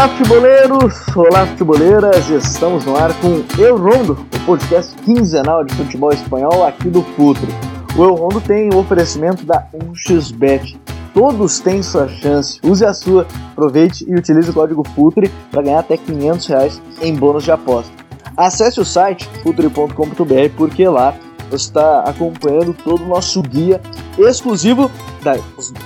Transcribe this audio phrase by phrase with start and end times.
[0.00, 0.94] Olá, futeboleiros!
[1.14, 2.30] Olá, futeboleiras!
[2.30, 7.46] Estamos no ar com Eu Rondo, o podcast quinzenal de futebol espanhol aqui do Futre.
[7.94, 10.78] O Eu Rondo tem o oferecimento da 1xBet.
[11.12, 12.58] Todos têm sua chance.
[12.64, 17.14] Use a sua, aproveite e utilize o código FUTRE para ganhar até 500 reais em
[17.14, 17.92] bônus de aposta.
[18.34, 21.14] Acesse o site futre.com.br porque lá
[21.50, 23.78] você está acompanhando todo o nosso guia
[24.16, 24.90] exclusivo
[25.22, 25.42] das,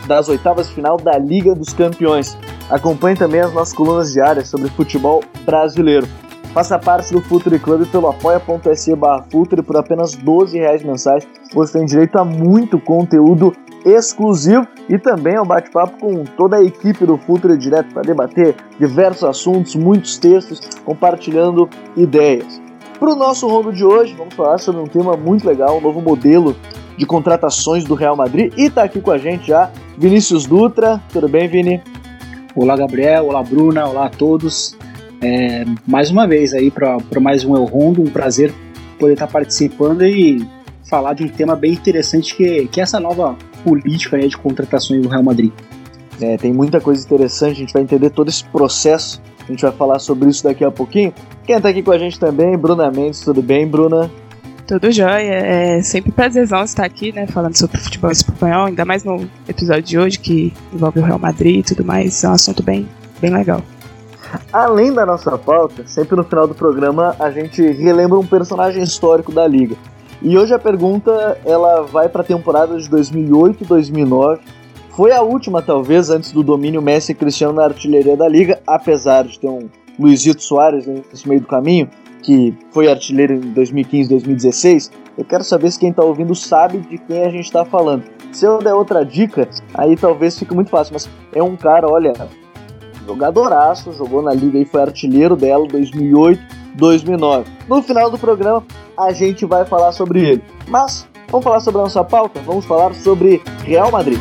[0.06, 2.38] das oitavas de final da Liga dos Campeões.
[2.70, 6.06] Acompanhe também as nossas colunas diárias sobre futebol brasileiro.
[6.52, 11.26] Faça parte do Futre Club pelo apoia.se barra Futre por apenas 12 reais mensais.
[11.52, 13.52] Você tem direito a muito conteúdo
[13.84, 19.24] exclusivo e também ao bate-papo com toda a equipe do Futre direto para debater diversos
[19.24, 22.62] assuntos, muitos textos, compartilhando ideias.
[22.98, 26.00] Para o nosso rondo de hoje, vamos falar sobre um tema muito legal, um novo
[26.00, 26.56] modelo
[26.96, 28.52] de contratações do Real Madrid.
[28.56, 31.02] E está aqui com a gente já Vinícius Dutra.
[31.12, 31.82] Tudo bem, Vini?
[32.56, 33.26] Olá, Gabriel.
[33.26, 33.84] Olá, Bruna.
[33.84, 34.76] Olá a todos.
[35.20, 38.54] É, mais uma vez aí para mais um El Rondo, um prazer
[38.96, 40.46] poder estar participando e
[40.88, 45.08] falar de um tema bem interessante que, que é essa nova política de contratações do
[45.08, 45.50] Real Madrid.
[46.20, 49.72] É, tem muita coisa interessante, a gente vai entender todo esse processo, a gente vai
[49.72, 51.12] falar sobre isso daqui a pouquinho.
[51.44, 54.08] Quem está aqui com a gente também, Bruna Mendes, tudo bem, Bruna?
[54.66, 59.28] Tudo jóia, é sempre prazerzão estar aqui, né, falando sobre futebol espanhol, ainda mais no
[59.46, 62.88] episódio de hoje que envolve o Real Madrid e tudo mais, é um assunto bem,
[63.20, 63.60] bem legal.
[64.50, 69.30] Além da nossa pauta, sempre no final do programa a gente relembra um personagem histórico
[69.30, 69.76] da liga.
[70.22, 74.40] E hoje a pergunta ela vai para a temporada de 2008 e 2009.
[74.96, 79.24] Foi a última, talvez, antes do domínio Messi e Cristiano na artilharia da liga, apesar
[79.24, 79.68] de ter um
[79.98, 81.88] Luizito Soares nesse meio do caminho
[82.24, 86.98] que foi artilheiro em 2015, 2016, eu quero saber se quem está ouvindo sabe de
[86.98, 88.04] quem a gente está falando.
[88.32, 92.12] Se eu der outra dica, aí talvez fique muito fácil, mas é um cara, olha,
[93.06, 96.42] jogadoraço, jogou na liga e foi artilheiro dela 2008,
[96.74, 97.44] 2009.
[97.68, 98.64] No final do programa
[98.96, 100.42] a gente vai falar sobre ele.
[100.66, 102.40] Mas vamos falar sobre a nossa pauta?
[102.40, 104.18] Vamos falar sobre Real Madrid.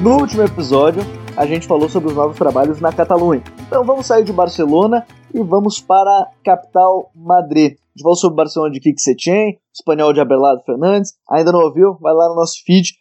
[0.00, 1.02] No último episódio,
[1.36, 3.42] a gente falou sobre os novos trabalhos na Catalunha.
[3.66, 7.72] Então vamos sair de Barcelona e vamos para a capital Madrid.
[7.72, 11.12] A gente falou sobre Barcelona de Kik Setien, espanhol de Abelardo Fernandes.
[11.28, 11.96] Ainda não ouviu?
[12.00, 12.92] Vai lá no nosso feed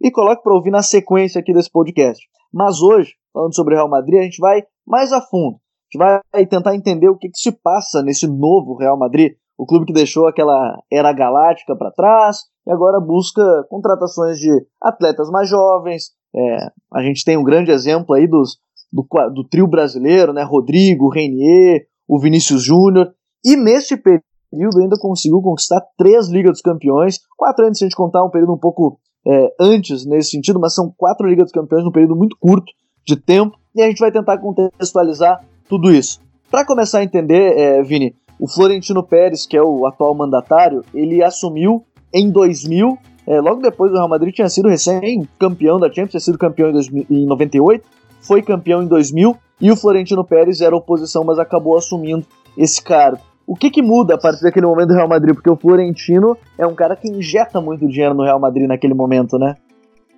[0.00, 2.24] e coloque para ouvir na sequência aqui desse podcast.
[2.52, 5.56] Mas hoje, falando sobre Real Madrid, a gente vai mais a fundo.
[5.56, 9.66] A gente vai tentar entender o que, que se passa nesse novo Real Madrid, o
[9.66, 14.50] clube que deixou aquela era galáctica para trás e agora busca contratações de
[14.80, 18.58] atletas mais jovens, é, a gente tem um grande exemplo aí dos,
[18.92, 20.42] do, do trio brasileiro, né?
[20.42, 23.12] Rodrigo, Renier, o Vinícius Júnior.
[23.44, 27.18] E neste período ainda conseguiu conquistar três Ligas dos Campeões.
[27.36, 30.74] Quatro antes, se a gente contar um período um pouco é, antes nesse sentido, mas
[30.74, 32.72] são quatro Ligas dos Campeões num período muito curto
[33.06, 33.56] de tempo.
[33.74, 36.20] E a gente vai tentar contextualizar tudo isso.
[36.50, 41.22] Para começar a entender, é, Vini, o Florentino Pérez, que é o atual mandatário, ele
[41.22, 46.20] assumiu em 2000 é, logo depois o Real Madrid tinha sido recém-campeão da Champions, tinha
[46.20, 47.84] sido campeão em, 2000, em 98,
[48.22, 52.24] foi campeão em 2000 e o Florentino Pérez era oposição, mas acabou assumindo
[52.56, 53.20] esse cargo.
[53.46, 55.34] O que, que muda a partir daquele momento do Real Madrid?
[55.34, 59.38] Porque o Florentino é um cara que injeta muito dinheiro no Real Madrid naquele momento,
[59.38, 59.56] né?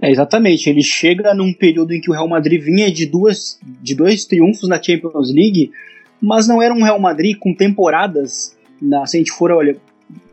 [0.01, 0.71] É, exatamente.
[0.71, 4.69] Ele chega num período em que o Real Madrid vinha de, duas, de dois triunfos
[4.69, 5.73] na Champions League,
[6.21, 8.57] mas não era um Real Madrid com temporadas.
[8.81, 9.77] Na, se a gente for olha,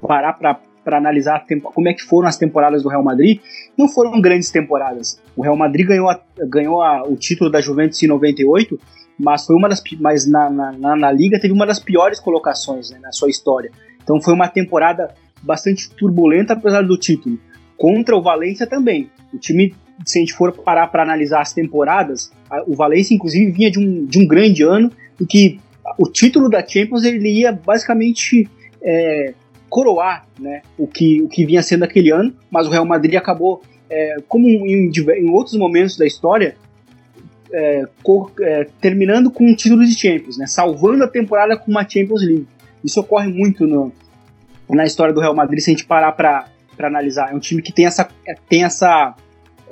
[0.01, 3.41] parar para para analisar como é que foram as temporadas do Real Madrid,
[3.77, 5.21] não foram grandes temporadas.
[5.35, 6.17] O Real Madrid ganhou, a,
[6.47, 8.79] ganhou a, o título da Juventus em 98,
[9.19, 12.99] mas foi uma das mas na, na, na liga teve uma das piores colocações né,
[13.01, 13.69] na sua história.
[14.01, 15.13] Então foi uma temporada
[15.43, 17.37] bastante turbulenta apesar do título.
[17.75, 19.11] Contra o Valência também.
[19.33, 19.75] O time,
[20.05, 23.78] se a gente for parar para analisar as temporadas, a, o Valência inclusive vinha de
[23.78, 25.59] um, de um grande ano em que
[25.99, 28.49] o título da Champions ele ia basicamente
[28.81, 29.33] é,
[29.69, 33.61] coroar né, o, que, o que vinha sendo aquele ano, mas o Real Madrid acabou,
[33.90, 36.55] é, como em, em, outros momentos da história,
[37.52, 37.85] é,
[38.41, 42.47] é, terminando com um título de Champions, né, salvando a temporada com uma Champions League.
[42.84, 43.91] Isso ocorre muito no,
[44.69, 46.47] na história do Real Madrid, se a gente parar para
[46.79, 47.31] analisar.
[47.31, 48.08] É um time que tem essa,
[48.49, 49.16] tem essa,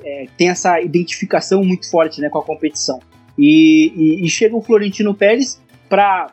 [0.03, 3.00] é, tem essa identificação muito forte né, com a competição.
[3.38, 6.31] E, e, e chega o Florentino Pérez para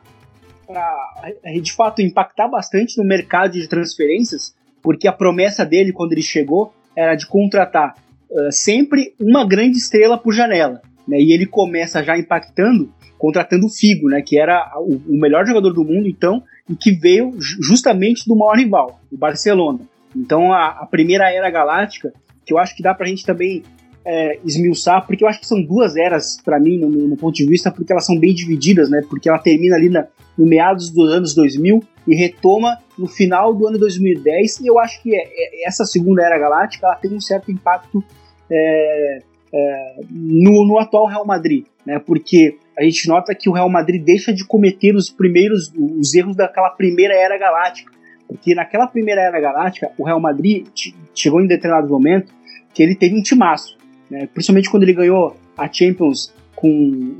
[0.72, 6.22] para de fato impactar bastante no mercado de transferências, porque a promessa dele quando ele
[6.22, 7.94] chegou era de contratar
[8.30, 11.18] uh, sempre uma grande estrela por janela, né?
[11.18, 12.92] E ele começa já impactando
[13.22, 14.20] contratando o Figo, né?
[14.20, 18.56] Que era o, o melhor jogador do mundo então e que veio justamente do maior
[18.56, 19.78] rival, o Barcelona.
[20.14, 22.12] Então a, a primeira era galáctica,
[22.44, 23.62] que eu acho que dá para a gente também
[24.04, 27.46] é, esmiuçar, porque eu acho que são duas eras, para mim, no, no, ponto de
[27.46, 29.00] vista, porque elas são bem divididas, né?
[29.08, 30.04] Porque ela termina ali na,
[30.36, 35.02] no meados dos anos 2000 e retoma no final do ano 2010, e eu acho
[35.02, 38.02] que é, é, essa segunda era galáctica ela tem um certo impacto
[38.50, 39.18] é,
[39.52, 41.98] é, no, no, atual Real Madrid, né?
[41.98, 46.36] Porque a gente nota que o Real Madrid deixa de cometer os primeiros os erros
[46.36, 47.92] daquela primeira era galáctica,
[48.26, 50.66] porque naquela primeira era galáctica o Real Madrid
[51.14, 52.32] chegou em determinado momento
[52.74, 53.76] que ele teve um timaço,
[54.10, 54.26] né?
[54.32, 56.68] Principalmente quando ele ganhou a Champions com,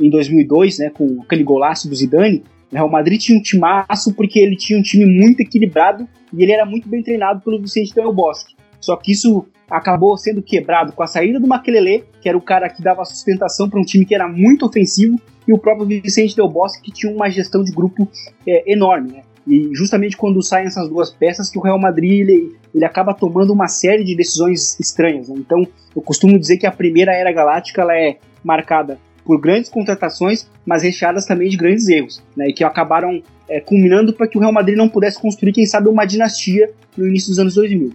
[0.01, 0.91] em 2002, né?
[0.91, 2.43] Com aquele golaço do Zidane,
[2.73, 6.65] Real Madrid tinha um timaço porque ele tinha um time muito equilibrado e ele era
[6.65, 8.55] muito bem treinado pelo Vicente Del Bosque.
[8.81, 12.69] Só que isso acabou sendo quebrado com a saída do Makelele, que era o cara
[12.69, 15.17] que dava sustentação para um time que era muito ofensivo,
[15.47, 18.09] e o próprio Vicente Del Bosque, que tinha uma gestão de grupo
[18.47, 19.13] é, enorme.
[19.13, 19.23] Né?
[19.47, 23.53] E justamente quando saem essas duas peças que o Real Madrid ele, ele acaba tomando
[23.53, 25.29] uma série de decisões estranhas.
[25.29, 25.37] Né?
[25.39, 30.49] Então, eu costumo dizer que a primeira era galáctica ela é marcada por grandes contratações,
[30.67, 32.49] mas recheadas também de grandes erros, né?
[32.49, 35.89] E que acabaram é, culminando para que o Real Madrid não pudesse construir, quem sabe,
[35.89, 37.93] uma dinastia no início dos anos 2000.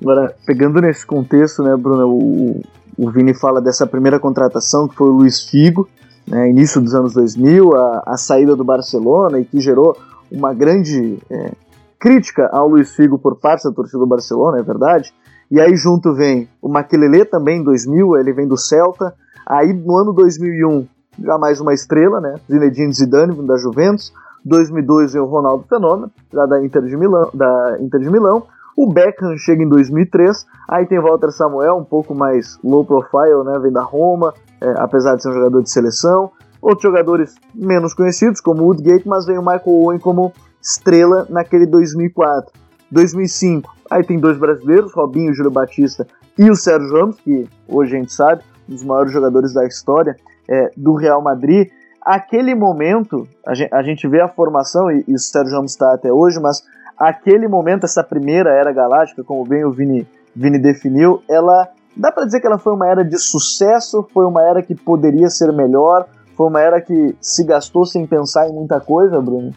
[0.00, 2.62] Agora, pegando nesse contexto, né, Bruno, o,
[2.96, 5.88] o Vini fala dessa primeira contratação que foi o Luiz Figo,
[6.26, 9.96] né, início dos anos 2000, a, a saída do Barcelona e que gerou
[10.30, 11.52] uma grande é,
[11.98, 15.12] crítica ao Luiz Figo por parte da torcida do Barcelona, é verdade.
[15.50, 19.14] E aí junto vem o Maquelele também em 2000, ele vem do Celta.
[19.46, 20.86] Aí no ano 2001,
[21.22, 24.12] já mais uma estrela, né, Zinedine Zidane da Juventus.
[24.44, 28.44] 2002 vem o Ronaldo Fenômeno, já da Inter de Milão, da Inter de Milão.
[28.76, 33.58] O Beckham chega em 2003, aí tem Walter Samuel, um pouco mais low profile, né,
[33.58, 36.30] vem da Roma, é, apesar de ser um jogador de seleção.
[36.60, 42.50] Outros jogadores menos conhecidos, como Woodgate, mas vem o Michael Owen como estrela naquele 2004.
[42.90, 46.06] 2005, aí tem dois brasileiros, Robinho, Júlio Batista
[46.38, 50.16] e o Sérgio Ramos, que hoje a gente sabe, um dos maiores jogadores da história
[50.48, 51.68] é, do Real Madrid.
[52.00, 55.94] Aquele momento, a gente, a gente vê a formação, e, e o Sérgio Ramos está
[55.94, 56.62] até hoje, mas
[56.98, 62.24] aquele momento, essa primeira era galáctica, como bem o Vini, Vini definiu, ela dá para
[62.24, 66.06] dizer que ela foi uma era de sucesso, foi uma era que poderia ser melhor,
[66.36, 69.52] foi uma era que se gastou sem pensar em muita coisa, Bruno?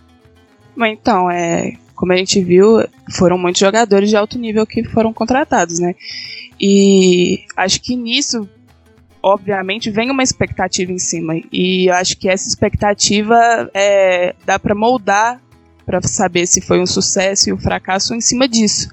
[0.78, 5.80] Então, é, como a gente viu, foram muitos jogadores de alto nível que foram contratados,
[5.80, 5.96] né?
[6.60, 8.48] E acho que nisso,
[9.28, 11.36] obviamente, vem uma expectativa em cima.
[11.52, 15.42] E acho que essa expectativa é, dá para moldar
[15.86, 18.90] para saber se foi um sucesso e um fracasso em cima disso.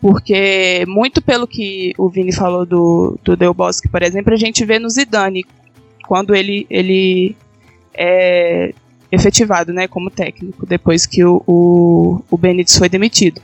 [0.00, 4.64] Porque, muito pelo que o Vini falou do, do Del Bosque, por exemplo, a gente
[4.64, 5.44] vê no Zidane,
[6.06, 7.36] quando ele, ele
[7.92, 8.72] é
[9.12, 13.40] efetivado né, como técnico, depois que o, o, o Benítez foi demitido.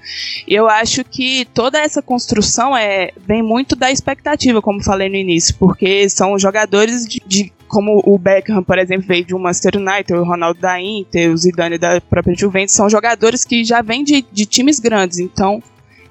[0.46, 5.54] Eu acho que toda essa construção é vem muito da expectativa, como falei no início,
[5.58, 10.14] porque são jogadores de, de como o Beckham, por exemplo, veio de um Manchester United,
[10.14, 14.24] o Ronaldo da Inter, o Zidane da própria Juventus, são jogadores que já vêm de,
[14.32, 15.60] de times grandes, então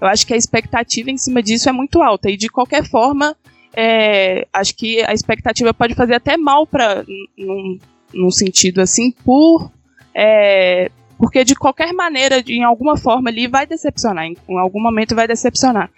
[0.01, 3.35] eu acho que a expectativa em cima disso é muito alta, e de qualquer forma,
[3.73, 7.05] é, acho que a expectativa pode fazer até mal para
[8.15, 9.71] num, num sentido assim, por
[10.13, 14.25] é, porque de qualquer maneira, em alguma forma ali, vai decepcionar.
[14.25, 15.89] Em, em, algum momento vai decepcionar.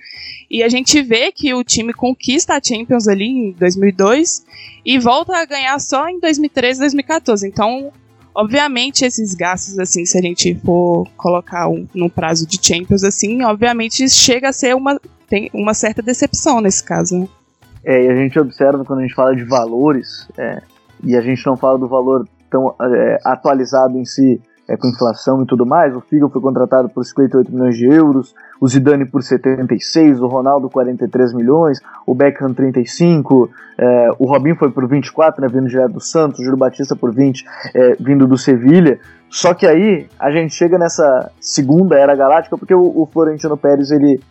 [0.50, 4.46] E a gente vê que o time conquista a Champions ali em 2002
[4.86, 7.48] e volta a ganhar só em 2013, 2014.
[7.48, 7.92] Então,
[8.34, 13.44] obviamente, esses gastos, assim, se a gente for colocar um, no prazo de Champions, assim,
[13.44, 17.20] obviamente chega a ser uma, tem uma certa decepção nesse caso.
[17.20, 17.28] Né?
[17.84, 20.62] É, e a gente observa quando a gente fala de valores, é,
[21.04, 25.44] e a gente não fala do valor tão é, atualizado em si, é, com inflação
[25.44, 25.96] e tudo mais.
[25.96, 30.70] O Figo foi contratado por 58 milhões de euros, o Zidane por 76, o Ronaldo
[30.70, 36.02] 43 milhões, o Beckham 35, é, o Robinho foi por 24, né, vindo direto do
[36.02, 39.00] Santos, o Júlio Batista por 20, é, vindo do Sevilha.
[39.30, 43.92] Só que aí a gente chega nessa segunda era galáctica porque o, o Florentino Pérez
[43.92, 44.22] ele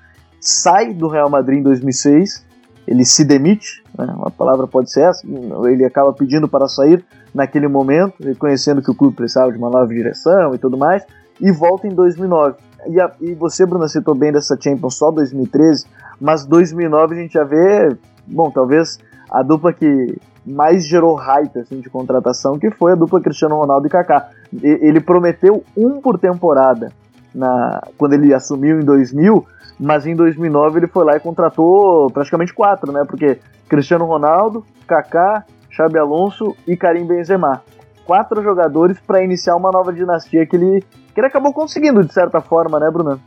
[0.41, 2.46] sai do Real Madrid em 2006
[2.87, 5.26] ele se demite, né, uma palavra pode ser essa,
[5.71, 9.87] ele acaba pedindo para sair naquele momento, reconhecendo que o clube precisava de uma nova
[9.88, 11.05] direção e tudo mais,
[11.40, 12.57] e volta em 2009.
[12.88, 15.87] E, a, e você, Bruno, citou bem dessa Champions só 2013,
[16.21, 18.99] mas 2009 a gente já vê, bom, talvez
[19.31, 20.16] a dupla que
[20.47, 24.31] mais gerou hype assim, de contratação, que foi a dupla Cristiano Ronaldo e Kaká.
[24.62, 26.93] Ele prometeu um por temporada
[27.37, 29.47] na, quando ele assumiu em 2000,
[29.78, 33.05] mas em 2009 ele foi lá e contratou praticamente quatro, né?
[33.07, 33.38] Porque
[33.69, 37.62] Cristiano Ronaldo, Kaká, Xabi Alonso e Karim Benzema.
[38.07, 42.40] Quatro jogadores para iniciar uma nova dinastia que ele, que ele acabou conseguindo de certa
[42.40, 43.21] forma, né, Bruno?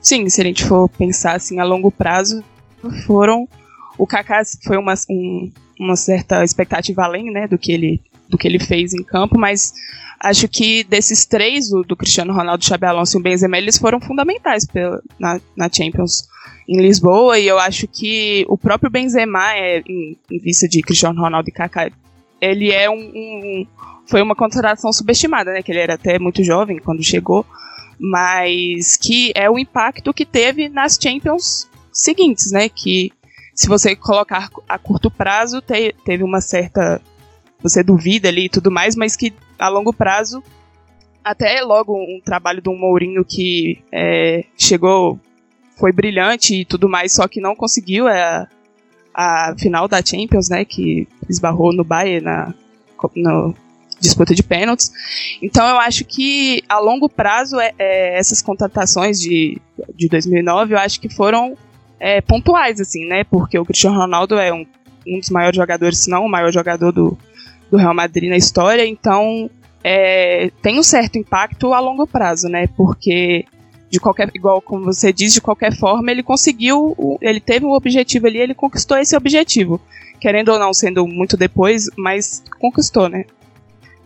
[0.00, 2.42] Sim, se a gente for pensar assim a longo prazo,
[3.06, 3.48] foram
[3.96, 8.46] o Kaká foi uma, um, uma certa expectativa além, né, do que ele do que
[8.46, 9.74] ele fez em campo, mas
[10.20, 14.00] acho que desses três, o do Cristiano Ronaldo, Xabi Alonso e o Benzema, eles foram
[14.00, 16.28] fundamentais pela, na, na Champions
[16.68, 21.20] em Lisboa, e eu acho que o próprio Benzema, é, em, em vista de Cristiano
[21.20, 21.90] Ronaldo e Kaká,
[22.40, 23.66] ele é um, um,
[24.06, 27.44] foi uma contratação subestimada, né, que ele era até muito jovem quando chegou,
[27.98, 33.12] mas que é o impacto que teve nas Champions seguintes, né, que
[33.54, 37.00] se você colocar a curto prazo, te, teve uma certa
[37.62, 40.42] você duvida ali e tudo mais, mas que a longo prazo,
[41.24, 45.18] até logo um trabalho do Mourinho que é, chegou,
[45.76, 48.46] foi brilhante e tudo mais, só que não conseguiu a,
[49.14, 52.54] a final da Champions, né, que esbarrou no Bayern na
[53.16, 53.54] no
[54.00, 54.90] disputa de pênaltis.
[55.42, 59.60] Então eu acho que a longo prazo é, é, essas contratações de,
[59.94, 61.56] de 2009 eu acho que foram
[61.98, 63.24] é, pontuais assim, né?
[63.24, 64.66] Porque o Cristiano Ronaldo é um,
[65.06, 67.16] um dos maiores jogadores, se não o maior jogador do,
[67.70, 69.48] do Real Madrid na história, então
[69.82, 72.66] é, tem um certo impacto a longo prazo, né?
[72.76, 73.44] Porque
[73.88, 78.26] de qualquer, igual como você diz, de qualquer forma ele conseguiu, ele teve um objetivo
[78.26, 79.80] ali, ele conquistou esse objetivo,
[80.20, 83.24] querendo ou não, sendo muito depois, mas conquistou, né?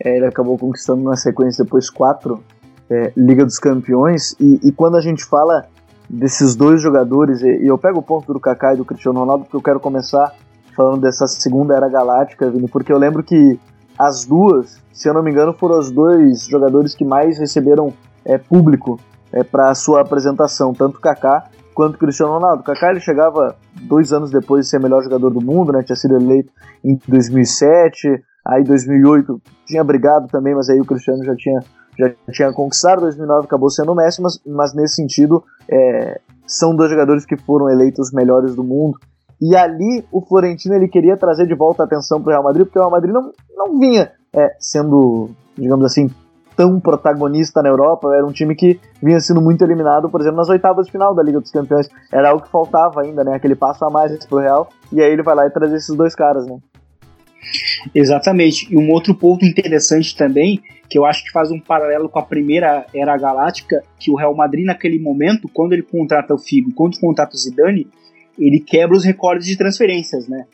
[0.02, 2.42] É, ele acabou conquistando na sequência depois quatro
[2.90, 5.66] é, Liga dos Campeões e, e, quando a gente fala
[6.08, 9.44] desses dois jogadores e, e eu pego o ponto do Kaká e do Cristiano Ronaldo
[9.44, 10.34] porque eu quero começar
[10.74, 13.58] falando dessa segunda era galáctica, Vini, porque eu lembro que
[13.98, 17.92] as duas, se eu não me engano, foram os dois jogadores que mais receberam
[18.24, 18.98] é, público
[19.32, 22.62] é, para sua apresentação, tanto Kaká quanto Cristiano Ronaldo.
[22.62, 25.82] Kaká ele chegava dois anos depois de ser melhor jogador do mundo, né?
[25.82, 26.52] Tinha sido eleito
[26.84, 31.60] em 2007, aí 2008 tinha brigado também, mas aí o Cristiano já tinha
[31.98, 33.02] já tinha conquistado.
[33.02, 37.70] 2009 acabou sendo o Messi, mas, mas nesse sentido é, são dois jogadores que foram
[37.70, 38.98] eleitos melhores do mundo.
[39.40, 42.64] E ali o Florentino ele queria trazer de volta a atenção para o Real Madrid,
[42.64, 46.10] porque o Real Madrid não, não vinha é, sendo, digamos assim,
[46.56, 48.14] tão protagonista na Europa.
[48.14, 51.22] Era um time que vinha sendo muito eliminado, por exemplo, nas oitavas de final da
[51.22, 51.88] Liga dos Campeões.
[52.12, 53.34] Era algo que faltava ainda, né?
[53.34, 54.68] Aquele passo a mais pro Real.
[54.92, 56.58] E aí ele vai lá e traz esses dois caras, né?
[57.94, 58.72] Exatamente.
[58.72, 62.22] E um outro ponto interessante também, que eu acho que faz um paralelo com a
[62.22, 66.98] primeira era galáctica, que o Real Madrid naquele momento, quando ele contrata o Figo, quando
[66.98, 67.86] contrata o Zidane,
[68.38, 70.46] ele quebra os recordes de transferências, né?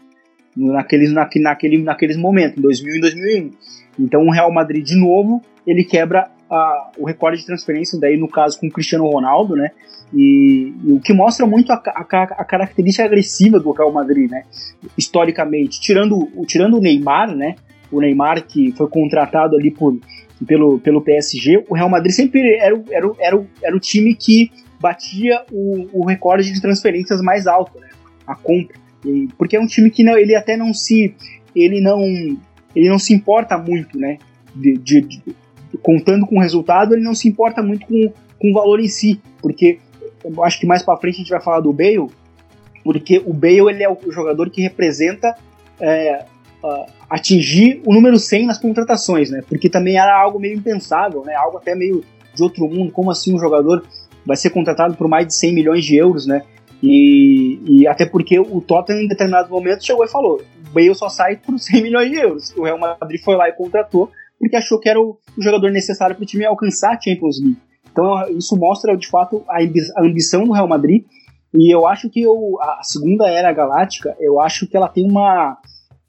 [0.56, 3.50] Naqueles, naquele, naquele, naqueles momentos, em 2000 e 2001.
[3.98, 8.28] Então o Real Madrid, de novo, ele quebra a, o recorde de transferências, daí no
[8.28, 9.70] caso com o Cristiano Ronaldo, né?
[10.12, 14.42] E, e o que mostra muito a, a, a, característica agressiva do Real Madrid, né?
[14.98, 17.54] Historicamente, tirando, tirando o Neymar, né?
[17.92, 19.96] O Neymar que foi contratado ali por,
[20.46, 25.44] pelo, pelo PSG, o Real Madrid sempre era, era, era, era o time que batia
[25.52, 27.88] o, o recorde de transferências mais alto, né?
[28.26, 28.76] A compra.
[29.04, 31.14] E, porque é um time que não, ele até não se
[31.54, 32.02] ele não
[32.74, 34.18] ele não se importa muito, né?
[34.54, 35.22] De, de, de,
[35.82, 39.20] contando com o resultado, ele não se importa muito com, com o valor em si,
[39.40, 39.78] porque
[40.24, 42.08] eu acho que mais para frente a gente vai falar do Bale,
[42.82, 45.36] porque o Bale ele é o jogador que representa
[45.80, 46.24] é,
[46.62, 49.42] uh, atingir o número 100 nas contratações, né?
[49.48, 51.34] Porque também era algo meio impensável, né?
[51.34, 53.84] Algo até meio de outro mundo, como assim um jogador
[54.24, 56.42] vai ser contratado por mais de 100 milhões de euros, né?
[56.82, 61.08] E, e até porque o Tottenham em determinado momento chegou e falou: o Bale só
[61.08, 62.56] sai por 100 milhões de euros.
[62.56, 66.22] O Real Madrid foi lá e contratou porque achou que era o, jogador necessário para
[66.22, 67.58] o time alcançar a Champions League.
[67.92, 71.04] Então isso mostra de fato a, ambição do Real Madrid.
[71.52, 75.58] E eu acho que eu, a segunda era galáctica, eu acho que ela tem uma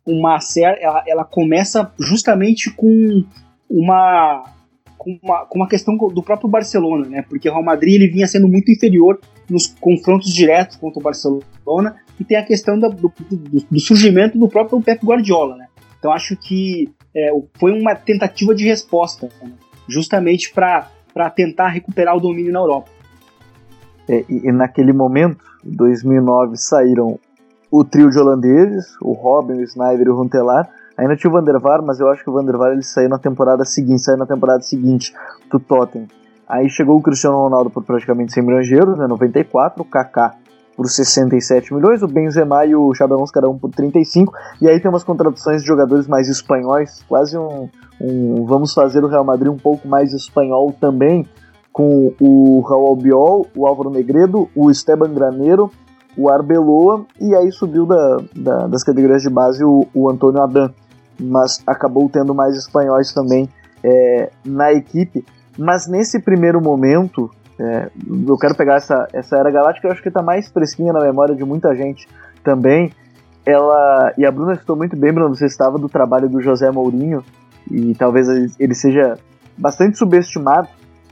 [0.05, 3.23] uma ela, ela começa justamente com
[3.69, 4.43] uma
[5.01, 7.25] com uma, com uma questão do próprio Barcelona, né?
[7.27, 11.95] Porque o Real Madrid ele vinha sendo muito inferior nos confrontos diretos contra o Barcelona
[12.19, 13.11] e tem a questão do, do,
[13.71, 15.65] do, surgimento do próprio Pep Guardiola, né?
[15.97, 19.51] Então acho que é, foi uma tentativa de resposta, né?
[19.87, 20.87] justamente para
[21.35, 22.91] tentar recuperar o domínio na Europa.
[24.07, 27.19] É, e, e, naquele momento, em 2009, saíram
[27.71, 31.43] o trio de holandeses, o Robin, o Snyder e o Runtelar, Ainda tinha o Van
[31.43, 34.01] der Vaar, mas eu acho que o Van der Vaar ele saiu na temporada seguinte,
[34.01, 35.13] saiu na temporada seguinte
[35.49, 36.07] do Tottenham.
[36.47, 40.35] Aí chegou o Cristiano Ronaldo por praticamente 100 milhões de euros, né, 94, o Kaká
[40.75, 44.79] por 67 milhões, o Benzema e o Xabi Alonso cada um por 35, e aí
[44.79, 47.69] tem umas contratações de jogadores mais espanhóis, quase um,
[47.99, 51.27] um vamos fazer o Real Madrid um pouco mais espanhol também,
[51.71, 55.71] com o Raul Albiol, o Álvaro Negredo, o Esteban Graneiro,
[56.17, 60.71] o Arbeloa, e aí subiu da, da, das categorias de base o, o Antônio Adan
[61.21, 63.47] mas acabou tendo mais espanhóis também
[63.83, 65.23] é, na equipe.
[65.57, 67.89] Mas nesse primeiro momento, é,
[68.27, 71.35] eu quero pegar essa, essa Era Galáctica, eu acho que está mais fresquinha na memória
[71.35, 72.07] de muita gente
[72.43, 72.91] também.
[73.45, 74.13] ela.
[74.17, 77.23] E a Bruna citou muito bem, Bruno, você estava do trabalho do José Mourinho,
[77.69, 78.27] e talvez
[78.59, 79.17] ele seja
[79.57, 80.67] bastante subestimado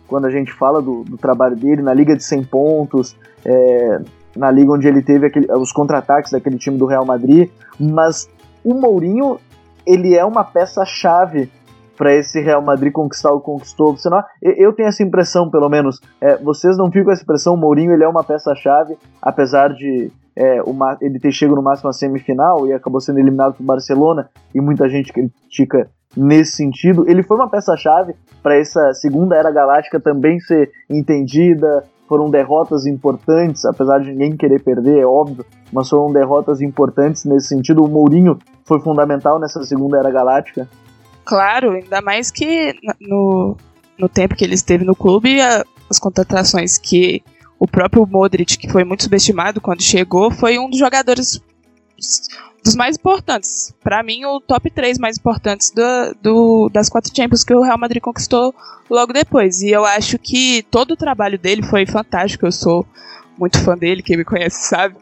[0.08, 3.16] quando a gente fala do, do trabalho dele na Liga de 100 pontos,
[3.46, 4.02] é,
[4.36, 8.30] na liga onde ele teve aquele, os contra-ataques daquele time do Real Madrid, mas
[8.64, 9.40] o Mourinho
[9.86, 11.50] ele é uma peça-chave
[11.98, 13.96] para esse Real Madrid conquistar o que conquistou.
[14.06, 16.00] Não, eu tenho essa impressão, pelo menos.
[16.22, 17.56] É, vocês não ficam com essa impressão?
[17.56, 21.90] O Mourinho ele é uma peça-chave, apesar de é, uma, ele ter chegado no máximo
[21.90, 27.04] à semifinal e acabou sendo eliminado por Barcelona, e muita gente critica nesse sentido.
[27.06, 31.84] Ele foi uma peça-chave para essa segunda era galáctica também ser entendida.
[32.10, 37.50] Foram derrotas importantes, apesar de ninguém querer perder, é óbvio, mas foram derrotas importantes nesse
[37.50, 37.86] sentido.
[37.86, 40.68] O Mourinho foi fundamental nessa segunda era galáctica.
[41.24, 43.56] Claro, ainda mais que no,
[43.96, 47.22] no tempo que ele esteve no clube, a, as contratações que
[47.60, 51.40] o próprio Modric, que foi muito subestimado quando chegou, foi um dos jogadores
[52.64, 53.74] dos mais importantes.
[53.84, 57.78] Para mim, o top 3 mais importantes do, do, das quatro Champions que o Real
[57.78, 58.54] Madrid conquistou
[58.90, 59.62] logo depois.
[59.62, 62.46] E eu acho que todo o trabalho dele foi fantástico.
[62.46, 62.86] Eu sou
[63.38, 64.96] muito fã dele, quem me conhece sabe.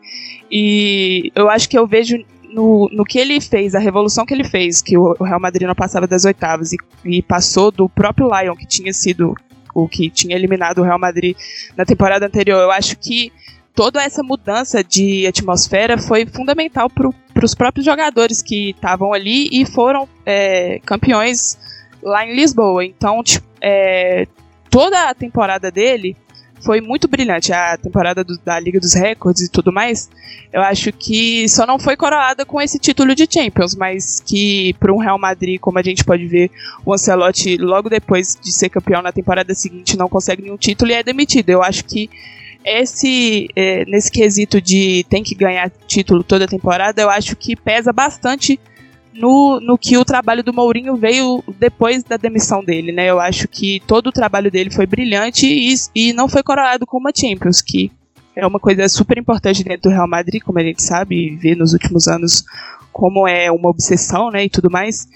[0.51, 4.43] E eu acho que eu vejo no, no que ele fez, a revolução que ele
[4.43, 8.55] fez, que o, Real Madrid não passava das oitavas e, e passou do próprio Lyon,
[8.55, 9.35] que tinha sido
[9.73, 11.35] o que tinha eliminado o Real Madrid
[11.75, 12.59] na temporada anterior.
[12.59, 13.31] Eu acho que
[13.77, 19.67] toda essa mudança de atmosfera foi fundamental para os próprios jogadores que estavam ali e
[19.67, 21.55] foram é, campeões
[22.01, 22.83] lá em Lisboa.
[22.83, 24.25] Então, tipo, é,
[24.71, 26.17] toda a temporada dele
[26.59, 27.53] foi muito brilhante.
[27.53, 30.09] A temporada do, da Liga dos Recordes e tudo mais,
[30.51, 34.91] eu acho que só não foi coroada com esse título de Champions, mas que para
[34.91, 36.49] um Real Madrid, como a gente pode ver,
[36.83, 40.95] o Ancelotti logo depois de ser campeão na temporada seguinte não consegue nenhum título e
[40.95, 41.51] é demitido.
[41.51, 42.09] Eu acho que
[42.67, 47.93] esse é, nesse quesito de tem que ganhar título toda temporada, eu acho que pesa
[47.93, 48.59] bastante
[49.13, 53.09] no, no que o trabalho do Mourinho veio depois da demissão dele, né?
[53.09, 56.97] Eu acho que todo o trabalho dele foi brilhante e, e não foi coroado com
[56.97, 57.91] uma Champions, que
[58.35, 61.73] é uma coisa super importante dentro do Real Madrid, como a gente sabe, vê nos
[61.73, 62.43] últimos anos
[62.91, 65.07] como é uma obsessão, né, e tudo mais,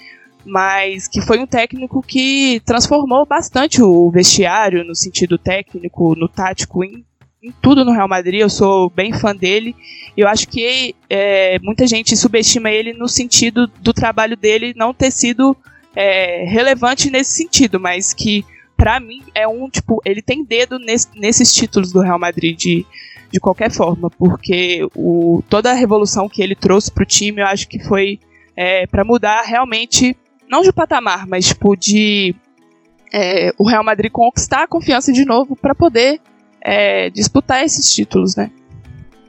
[0.44, 6.82] mas que foi um técnico que transformou bastante o vestiário no sentido técnico, no tático,
[6.82, 7.04] em
[7.42, 9.74] em tudo no Real Madrid, eu sou bem fã dele.
[10.16, 15.10] Eu acho que é, muita gente subestima ele no sentido do trabalho dele não ter
[15.10, 15.56] sido
[15.96, 18.44] é, relevante nesse sentido, mas que
[18.76, 22.86] para mim é um tipo, ele tem dedo nesse, nesses títulos do Real Madrid de,
[23.30, 27.68] de qualquer forma, porque o, toda a revolução que ele trouxe pro time, eu acho
[27.68, 28.20] que foi
[28.56, 30.16] é, para mudar realmente,
[30.48, 32.36] não de patamar, mas tipo de
[33.12, 36.20] é, o Real Madrid conquistar a confiança de novo para poder
[36.64, 38.50] é, disputar esses títulos, né?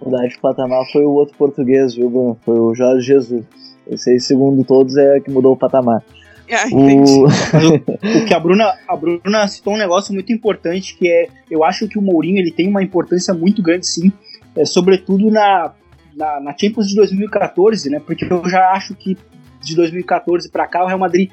[0.03, 2.37] Mudar de patamar foi o outro português, viu, Bruno?
[2.43, 3.45] Foi o Jorge Jesus.
[3.87, 6.03] Esse aí, segundo todos, é que mudou o patamar.
[6.51, 7.23] Ah, o...
[7.25, 11.87] o que a Bruna, a Bruna citou um negócio muito importante que é, eu acho
[11.87, 14.11] que o Mourinho ele tem uma importância muito grande sim,
[14.55, 15.73] é, sobretudo na,
[16.15, 18.01] na, na Champions de 2014, né?
[18.05, 19.17] Porque eu já acho que
[19.61, 21.31] de 2014 para cá o Real Madrid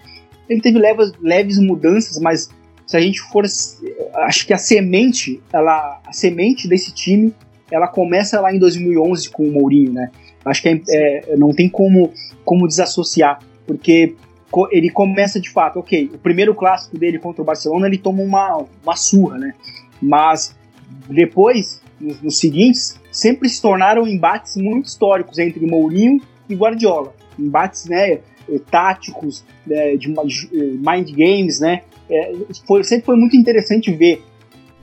[0.48, 2.48] ele teve leves, leves mudanças, mas
[2.90, 3.44] se a gente for,
[4.14, 7.32] acho que a semente, ela, a semente desse time,
[7.70, 10.10] ela começa lá em 2011 com o Mourinho, né?
[10.44, 12.12] Acho que é, é, não tem como,
[12.44, 14.16] como desassociar, porque
[14.72, 18.64] ele começa de fato, ok, o primeiro clássico dele contra o Barcelona ele toma uma,
[18.82, 19.54] uma surra, né?
[20.02, 20.56] Mas
[21.08, 27.14] depois, nos, nos seguintes, sempre se tornaram embates muito históricos entre Mourinho e Guardiola.
[27.38, 28.18] Embates, né,
[28.68, 31.82] táticos, né, de mind games, né?
[32.10, 32.32] É,
[32.66, 34.22] foi, sempre foi muito interessante ver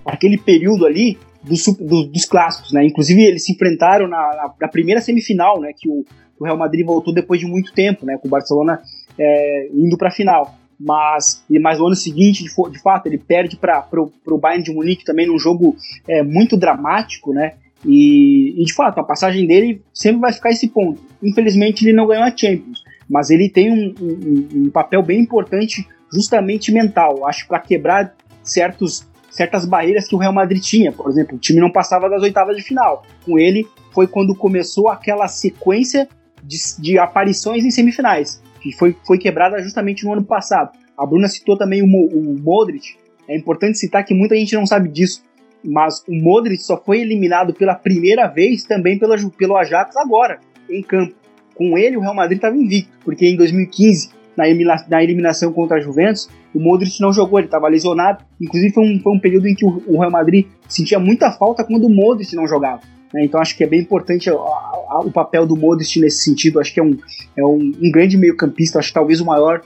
[0.05, 2.85] aquele período ali dos, do, dos clássicos, né?
[2.85, 5.71] Inclusive eles se enfrentaram na, na, na primeira semifinal, né?
[5.75, 6.05] Que o,
[6.39, 8.17] o, Real Madrid voltou depois de muito tempo, né?
[8.17, 8.81] Com o Barcelona
[9.17, 10.55] é, indo para a final.
[10.79, 15.03] Mas, mas no ano seguinte, de, de fato, ele perde para o Bayern de Munique
[15.03, 15.75] também num jogo
[16.07, 17.53] é, muito dramático, né?
[17.85, 21.01] E, e, de fato, a passagem dele sempre vai ficar esse ponto.
[21.21, 25.87] Infelizmente, ele não ganhou a Champions, mas ele tem um, um, um papel bem importante
[26.11, 27.27] justamente mental.
[27.27, 30.91] Acho para quebrar certos, certas barreiras que o Real Madrid tinha.
[30.91, 33.05] Por exemplo, o time não passava das oitavas de final.
[33.25, 36.07] Com ele foi quando começou aquela sequência
[36.43, 40.71] de, de aparições em semifinais, que foi, foi quebrada justamente no ano passado.
[40.97, 42.95] A Bruna citou também o, o Modric.
[43.27, 45.23] É importante citar que muita gente não sabe disso,
[45.63, 50.39] mas o Modric só foi eliminado pela primeira vez também pela, pelo Ajax agora,
[50.69, 51.13] em campo.
[51.53, 54.45] Com ele, o Real Madrid estava invicto, porque em 2015 na,
[54.87, 58.23] na eliminação contra a Juventus, o Modric não jogou, ele estava lesionado.
[58.39, 61.63] Inclusive, foi um, foi um período em que o, o, Real Madrid sentia muita falta
[61.63, 62.81] quando o Modric não jogava.
[63.13, 63.25] Né?
[63.25, 66.59] Então acho que é bem importante o papel do Modric nesse sentido.
[66.59, 66.97] Acho que é um,
[67.35, 69.61] é um, um grande meio-campista, acho que talvez o maior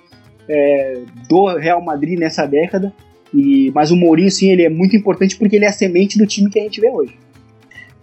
[0.47, 2.93] é, do Real Madrid nessa década.
[3.33, 6.25] E, mas o Mourinho, sim, ele é muito importante porque ele é a semente do
[6.25, 7.17] time que a gente vê hoje.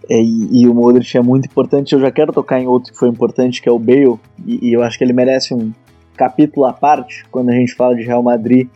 [0.09, 1.93] É, e, e, o Modric é muito importante.
[1.93, 4.19] Eu já quero tocar em outro que foi importante, que é o Bale.
[4.45, 5.71] E, e, eu acho que ele merece um
[6.19, 8.67] capítulo à parte quando a gente fala de Real Madrid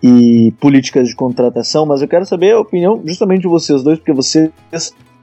[0.00, 1.84] e políticas de contratação.
[1.84, 4.52] Mas eu quero saber a opinião justamente de vocês dois, porque vocês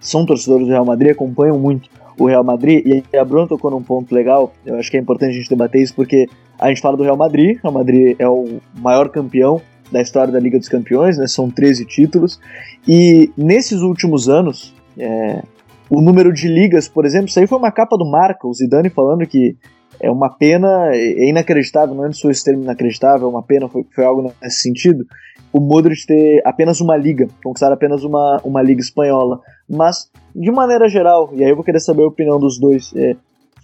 [0.02, 2.86] são torcedores do Real Madrid, acompanham muito o Real Madrid.
[2.86, 4.54] E a Bruno tocou num ponto legal.
[4.66, 6.28] Eu acho que é importante a gente debater isso, porque
[6.60, 7.58] a gente fala do Real Madrid.
[7.58, 11.28] O Real Madrid é o maior campeão da história da Liga dos Campeões, né?
[11.28, 12.42] São 13 títulos.
[12.86, 15.42] E nesses últimos anos, é,
[15.90, 18.90] o número de ligas, por exemplo, isso aí foi uma capa do Marca, o Zidane
[18.90, 19.56] falando que
[20.04, 23.86] é uma pena, é inacreditável, não é sou esse termo inacreditável, é uma pena, foi,
[23.96, 25.06] foi algo nesse sentido,
[25.54, 29.40] o Modric ter apenas uma liga, conquistar apenas uma, uma liga espanhola.
[29.70, 33.16] Mas, de maneira geral, e aí eu vou querer saber a opinião dos dois, é,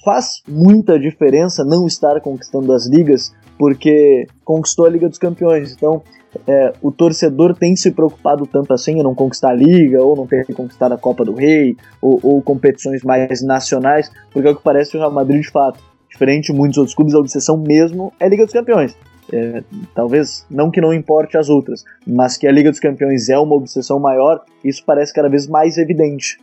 [0.05, 5.73] faz muita diferença não estar conquistando as ligas, porque conquistou a Liga dos Campeões.
[5.73, 6.01] Então,
[6.47, 10.27] é, o torcedor tem se preocupado tanto assim em não conquistar a Liga, ou não
[10.27, 14.63] ter conquistado a Copa do Rei, ou, ou competições mais nacionais, porque é o que
[14.63, 15.88] parece o Real Madrid de fato.
[16.09, 18.95] Diferente de muitos outros clubes, a obsessão mesmo é a Liga dos Campeões.
[19.31, 23.37] É, talvez não que não importe as outras, mas que a Liga dos Campeões é
[23.37, 26.39] uma obsessão maior, isso parece cada vez mais evidente.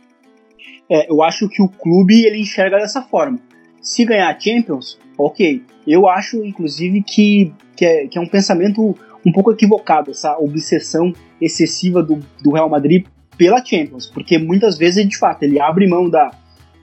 [0.89, 3.39] É, eu acho que o clube ele enxerga dessa forma.
[3.81, 5.61] Se ganhar a Champions, ok.
[5.85, 11.11] Eu acho, inclusive, que, que, é, que é um pensamento um pouco equivocado, essa obsessão
[11.41, 13.05] excessiva do, do Real Madrid
[13.37, 16.31] pela Champions, porque muitas vezes, de fato, ele abre mão da,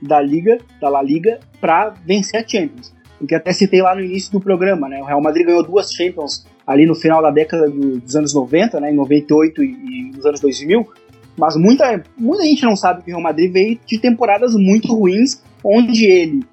[0.01, 2.93] da Liga, da La Liga, para vencer a Champions.
[3.17, 5.01] Porque até citei lá no início do programa, né?
[5.01, 8.79] O Real Madrid ganhou duas Champions ali no final da década do, dos anos 90,
[8.79, 8.91] né?
[8.91, 10.87] Em 98 e, e nos anos 2000.
[11.37, 15.41] Mas muita, muita gente não sabe que o Real Madrid veio de temporadas muito ruins,
[15.63, 16.43] onde ele,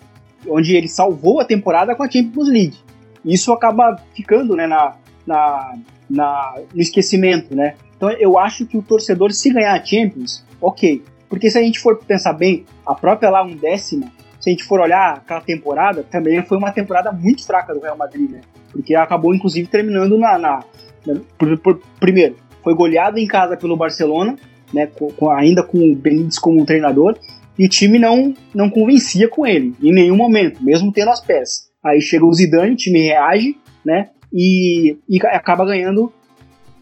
[0.46, 2.76] onde ele salvou a temporada com a Champions League.
[3.24, 5.74] Isso acaba ficando né, na, na,
[6.10, 7.74] na, no esquecimento, né?
[7.96, 11.02] Então eu acho que o torcedor, se ganhar a Champions, ok.
[11.32, 14.64] Porque se a gente for pensar bem, a própria lá um décima, se a gente
[14.64, 18.42] for olhar aquela temporada, também foi uma temporada muito fraca do Real Madrid, né?
[18.70, 20.38] Porque acabou, inclusive, terminando na.
[20.38, 20.64] na,
[21.06, 24.36] na por, por, primeiro, foi goleado em casa pelo Barcelona,
[24.74, 24.86] né?
[24.86, 27.16] Com, ainda com o Benítez como treinador,
[27.58, 31.70] e o time não, não convencia com ele, em nenhum momento, mesmo tendo as peças.
[31.82, 34.10] Aí chega o Zidane, o time reage, né?
[34.30, 36.12] e, e acaba ganhando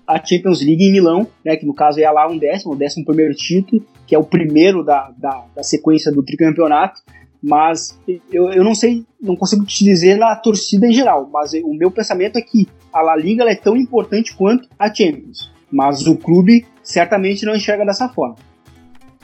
[0.06, 3.04] a Champions League em Milão, né, que no caso é lá um décimo, o décimo
[3.04, 7.00] primeiro título, que é o primeiro da, da, da sequência do tricampeonato,
[7.40, 7.96] mas
[8.32, 11.92] eu, eu não sei, não consigo te dizer na torcida em geral, mas o meu
[11.92, 16.66] pensamento é que a La Liga é tão importante quanto a Champions, mas o clube
[16.82, 18.34] certamente não enxerga dessa forma.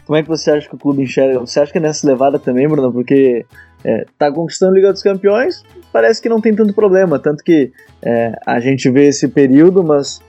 [0.07, 1.41] Como é que você acha que o clube enxerga?
[1.41, 2.93] Você acha que é nessa levada também, Bruno?
[2.93, 3.45] Porque
[3.83, 7.19] é, tá conquistando a Liga dos Campeões, parece que não tem tanto problema.
[7.19, 10.21] Tanto que é, a gente vê esse período, mas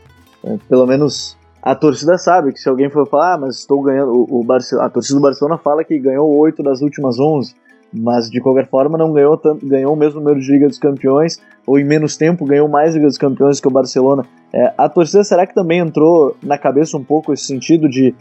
[0.43, 4.13] é, pelo menos a torcida sabe que se alguém for falar, ah, mas estou ganhando.
[4.13, 7.55] O, o a torcida do Barcelona fala que ganhou oito das últimas onze,
[7.93, 11.41] mas de qualquer forma não ganhou tanto, ganhou o mesmo número de Liga dos Campeões,
[11.65, 14.25] ou em menos tempo ganhou mais Liga dos Campeões que o Barcelona.
[14.53, 18.15] É, a torcida será que também entrou na cabeça um pouco esse sentido de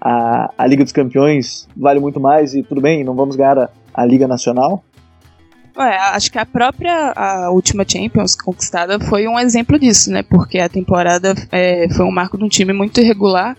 [0.00, 3.70] a, a Liga dos Campeões vale muito mais e tudo bem, não vamos ganhar a,
[3.92, 4.84] a Liga Nacional?
[5.78, 10.22] É, acho que a própria a última Champions conquistada foi um exemplo disso, né?
[10.22, 13.54] Porque a temporada é, foi um marco de um time muito irregular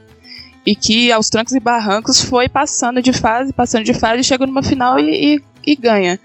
[0.66, 4.64] e que aos trancos e barrancos foi passando de fase, passando de fase, chega numa
[4.64, 6.20] final e, e, e ganha.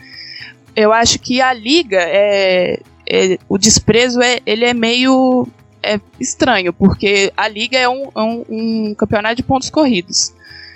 [0.74, 5.46] Eu acho que a liga é, é, o desprezo é ele é meio
[5.82, 10.32] é estranho porque a liga é um, é um, um campeonato de pontos corridos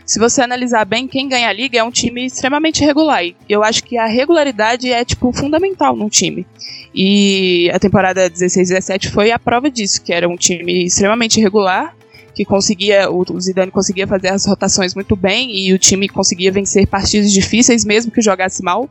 [0.07, 3.25] se você analisar bem, quem ganha a liga é um time extremamente regular.
[3.25, 6.47] E eu acho que a regularidade é, tipo, fundamental num time.
[6.95, 11.95] E a temporada 16-17 foi a prova disso, que era um time extremamente regular,
[12.33, 16.87] que conseguia, o Zidane conseguia fazer as rotações muito bem e o time conseguia vencer
[16.87, 18.89] partidas difíceis mesmo que jogasse mal.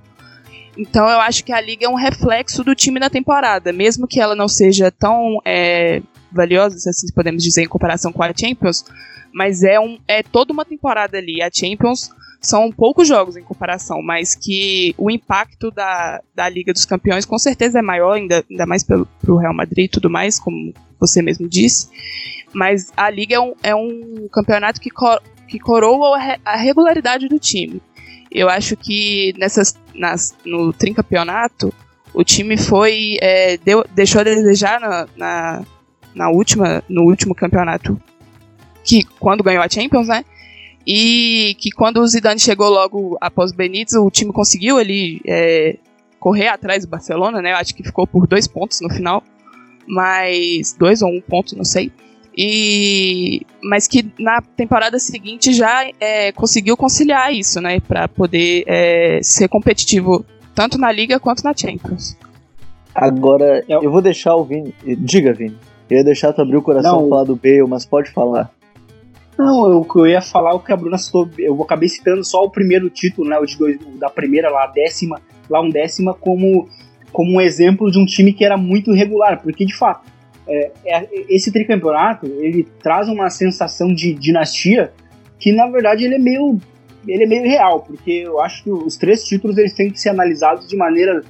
[0.78, 4.20] Então eu acho que a liga é um reflexo do time na temporada, mesmo que
[4.20, 6.02] ela não seja tão é,
[6.36, 8.86] valiosa, se assim podemos dizer, em comparação com a Champions,
[9.34, 11.42] mas é, um, é toda uma temporada ali.
[11.42, 12.10] A Champions
[12.42, 17.38] são poucos jogos em comparação, mas que o impacto da, da Liga dos Campeões com
[17.40, 21.22] certeza é maior, ainda, ainda mais pelo pro Real Madrid e tudo mais, como você
[21.22, 21.90] mesmo disse.
[22.54, 27.40] Mas a Liga é um, é um campeonato que, cor, que coroa a regularidade do
[27.40, 27.82] time.
[28.32, 31.74] Eu acho que nessas, nas, no tricampeonato
[32.14, 35.64] o time foi é, deu, deixou a desejar na, na,
[36.16, 38.02] na última, no último campeonato
[38.84, 40.24] que quando ganhou a Champions, né?
[40.86, 45.78] e que quando o Zidane chegou logo após o Benítez, o time conseguiu ali é,
[46.20, 47.54] correr atrás do Barcelona, né?
[47.54, 49.24] Eu acho que ficou por dois pontos no final,
[49.88, 51.92] mas dois ou um ponto, não sei.
[52.38, 59.20] E mas que na temporada seguinte já é, conseguiu conciliar isso, né, para poder é,
[59.24, 60.24] ser competitivo
[60.54, 62.16] tanto na liga quanto na Champions.
[62.94, 65.58] Agora eu vou deixar o Vini, diga Vini,
[65.90, 68.52] eu ia deixar tu abrir o coração não, falar do Bale, mas pode falar.
[69.38, 72.50] Não, eu, eu ia falar o que a Bruna citou, eu acabei citando só o
[72.50, 76.68] primeiro título, né, o de dois, da primeira lá, a décima, lá um décima como
[77.12, 80.06] como um exemplo de um time que era muito irregular, porque de fato
[80.48, 84.92] é, é, esse tricampeonato ele traz uma sensação de dinastia
[85.40, 86.60] que na verdade ele é meio
[87.08, 90.10] ele é meio real, porque eu acho que os três títulos eles têm que ser
[90.10, 91.24] analisados de maneira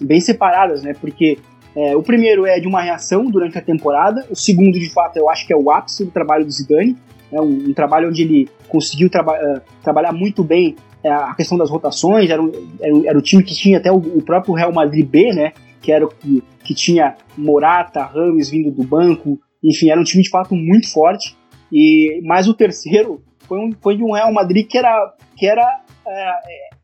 [0.00, 0.94] bem separadas, né?
[1.00, 1.38] Porque
[1.76, 5.28] é, o primeiro é de uma reação durante a temporada, o segundo de fato eu
[5.28, 6.96] acho que é o ápice do trabalho do Zidane,
[7.30, 11.58] é um, um trabalho onde ele conseguiu traba uh, trabalhar muito bem uh, a questão
[11.58, 14.72] das rotações, era, um, era, era, o time que tinha até o, o próprio Real
[14.72, 15.52] Madrid B, né?
[15.82, 20.22] Que era o que que tinha Morata, Rames vindo do banco, enfim, era um time
[20.22, 21.36] de fato muito forte.
[21.72, 25.62] E mas o terceiro foi, um, foi de um Real Madrid que era que era
[26.06, 26.32] é,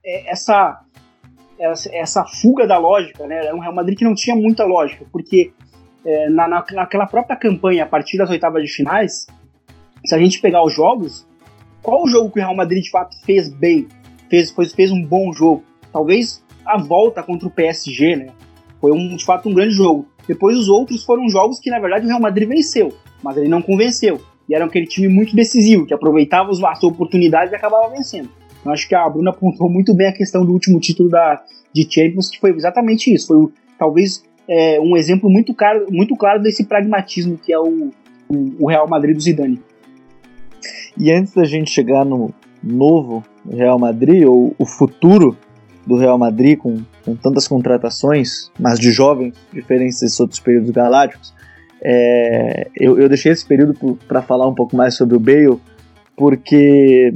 [0.05, 0.81] é, essa,
[1.63, 3.47] essa, fuga da lógica, né?
[3.47, 5.53] Era um Real Madrid que não tinha muita lógica, porque
[6.05, 9.27] é, na, naquela própria campanha a partir das oitavas de finais,
[10.05, 11.27] se a gente pegar os jogos,
[11.83, 13.87] qual o jogo que o Real Madrid de fato fez bem,
[14.29, 15.63] fez, fez, fez um bom jogo?
[15.93, 18.27] Talvez a volta contra o PSG, né?
[18.81, 20.07] Foi um, de fato um grande jogo.
[20.27, 23.63] Depois os outros foram jogos que na verdade o Real Madrid venceu, mas ele não
[23.63, 24.21] convenceu.
[24.49, 28.29] E era aquele time muito decisivo, que aproveitava as oportunidades e acabava vencendo.
[28.65, 31.83] Eu acho que a Bruna apontou muito bem a questão do último título da, de
[31.83, 33.29] Champions, que foi exatamente isso.
[33.29, 33.49] Foi
[33.79, 37.91] talvez é, um exemplo muito claro, muito claro desse pragmatismo que é o,
[38.29, 39.61] o, o Real Madrid do Zidane.
[40.97, 45.37] E antes da gente chegar no novo Real Madrid, ou o futuro
[45.87, 51.35] do Real Madrid, com, com tantas contratações, mas de jovens, diferentes desses outros períodos galácticos,
[51.85, 53.75] é, eu, eu, deixei esse período
[54.07, 55.59] para falar um pouco mais sobre o Bale,
[56.17, 57.13] porque,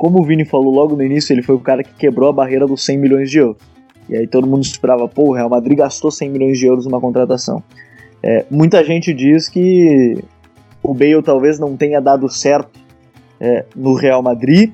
[0.00, 2.66] como o Vini falou logo no início, ele foi o cara que quebrou a barreira
[2.66, 3.60] dos 100 milhões de euros.
[4.08, 6.98] E aí todo mundo esperava, pô, o Real Madrid gastou 100 milhões de euros numa
[6.98, 7.62] contratação.
[8.22, 10.16] É, muita gente diz que
[10.82, 12.80] o Bale talvez não tenha dado certo
[13.38, 14.72] é, no Real Madrid,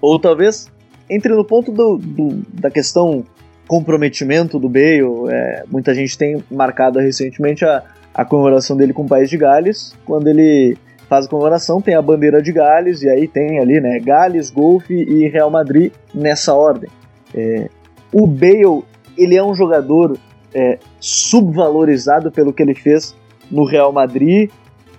[0.00, 0.68] ou talvez
[1.08, 3.24] entre no ponto do, do, da questão
[3.68, 5.28] comprometimento do Bale.
[5.28, 9.96] É, muita gente tem marcado recentemente a, a comemoração dele com o País de Gales.
[10.04, 10.76] Quando ele
[11.10, 14.94] faz a comemoração, tem a bandeira de Gales, e aí tem ali, né, Gales, Golfe
[14.94, 16.88] e Real Madrid nessa ordem.
[17.34, 17.68] É,
[18.12, 18.84] o Bale,
[19.18, 20.16] ele é um jogador
[20.54, 23.16] é, subvalorizado pelo que ele fez
[23.50, 24.50] no Real Madrid,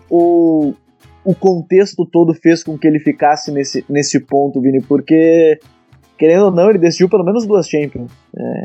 [0.09, 0.75] ou
[1.23, 4.81] o contexto todo fez com que ele ficasse nesse, nesse ponto, Vini?
[4.81, 5.59] Porque
[6.17, 8.11] querendo ou não, ele decidiu pelo menos duas Champions.
[8.37, 8.63] É,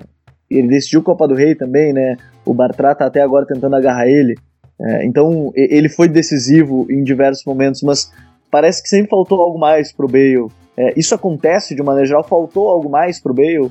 [0.50, 2.16] ele decidiu Copa do Rei também, né?
[2.44, 4.34] O Bartra tá até agora tentando agarrar ele.
[4.80, 8.12] É, então, ele foi decisivo em diversos momentos, mas
[8.50, 10.48] parece que sempre faltou algo mais pro Bale.
[10.76, 12.24] É, isso acontece de maneira geral?
[12.24, 13.70] Faltou algo mais pro Bale?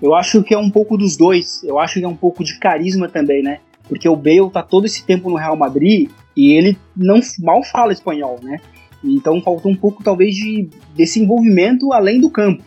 [0.00, 1.62] Eu acho que é um pouco dos dois.
[1.64, 3.58] Eu acho que é um pouco de carisma também, né?
[3.88, 7.92] Porque o Bale tá todo esse tempo no Real Madrid e ele não mal fala
[7.92, 8.60] espanhol, né?
[9.04, 12.62] Então faltou um pouco talvez de desse envolvimento além do campo.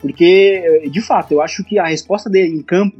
[0.00, 2.96] Porque, de fato, eu acho que a resposta dele em campo,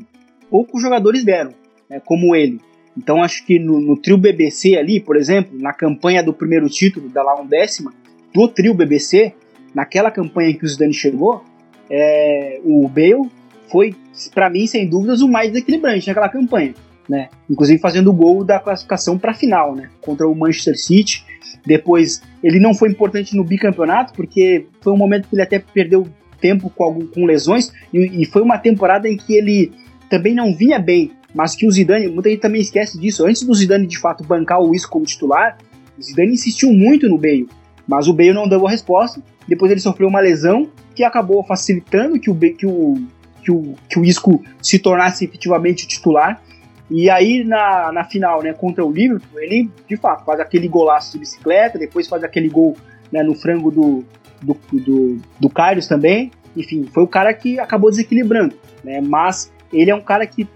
[0.51, 1.53] poucos jogadores deram,
[1.89, 2.61] né, como ele.
[2.97, 7.09] Então acho que no, no, trio BBC ali, por exemplo, na campanha do primeiro título
[7.09, 7.93] da lá décima,
[8.35, 9.33] do trio BBC,
[9.75, 11.45] naquela campanha que o Zidane chegou,
[11.91, 13.31] é, o Bale
[13.71, 13.95] foi,
[14.35, 16.75] para mim, sem dúvidas, o mais desequilibrante naquela campanha.
[17.09, 17.29] Né?
[17.49, 19.89] Inclusive fazendo o gol da classificação para a final, né?
[20.03, 21.25] Contra o Manchester City.
[21.65, 26.07] Depois, ele não foi importante no bicampeonato, porque foi um momento que ele até perdeu
[26.41, 29.73] tempo com, algum, com lesões, e, e, foi uma temporada em que ele
[30.09, 33.55] também não vinha bem, mas que o Zidane, muita gente também esquece disso, antes do
[33.55, 35.59] Zidane de fato bancar o Isco como titular,
[35.99, 37.49] o Zidane insistiu muito no Bale,
[37.87, 42.19] mas o Bale não deu a resposta, depois ele sofreu uma lesão que acabou facilitando
[42.19, 42.95] que o, que o,
[43.43, 46.43] que o, que o Isco se tornasse efetivamente titular,
[46.91, 51.13] e aí na, na final, né, contra o Liverpool, ele de fato faz aquele golaço
[51.13, 52.77] de bicicleta, depois faz aquele gol
[53.13, 54.05] né, no frango do,
[54.41, 56.31] do, do, do Karius também.
[56.57, 59.01] Enfim, foi o cara que acabou desequilibrando, né?
[59.01, 60.49] Mas ele é um cara que,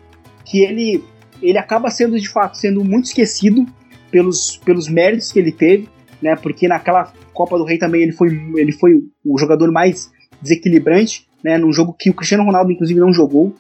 [0.45, 1.03] que ele,
[1.43, 3.67] ele acaba sendo, de fato, sendo muito esquecido
[4.11, 5.89] pelos, pelos méritos que ele teve,
[6.21, 6.37] né?
[6.37, 11.59] Porque naquela Copa do Rei também ele foi, ele foi o jogador mais desequilibrante, né?
[11.59, 13.55] Num jogo que o Cristiano Ronaldo, inclusive, não jogou.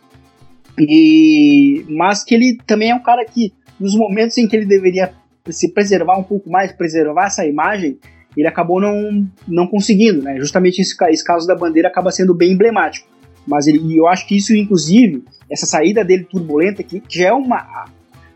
[0.78, 5.12] E, mas que ele também é um cara que, nos momentos em que ele deveria
[5.50, 7.98] se preservar um pouco mais, preservar essa imagem,
[8.36, 10.36] ele acabou não, não conseguindo, né?
[10.38, 13.08] Justamente esse, esse caso da bandeira acaba sendo bem emblemático.
[13.46, 17.86] Mas ele, eu acho que isso, inclusive, essa saída dele turbulenta, que, já é uma.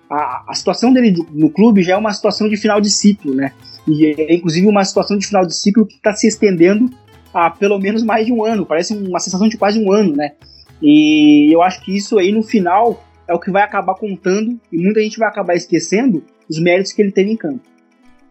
[0.08, 3.52] A, a situação dele no clube já é uma situação de final de ciclo, né?
[3.88, 6.90] E é inclusive uma situação de final de ciclo que está se estendendo
[7.32, 8.66] há pelo menos mais de um ano.
[8.66, 10.32] Parece uma sensação de quase um ano, né?
[10.80, 14.78] E eu acho que isso aí no final é o que vai acabar contando e
[14.78, 17.60] muita gente vai acabar esquecendo os méritos que ele teve em campo.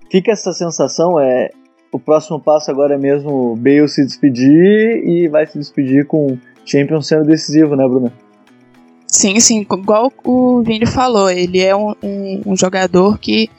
[0.09, 1.49] Fica essa sensação, é
[1.91, 7.07] o próximo passo agora é mesmo Bale se despedir e vai se despedir com Champions
[7.07, 8.11] sendo decisivo, né, Bruna?
[9.15, 13.49] Sim, sim, igual o Vini falou, ele é um, um, um jogador que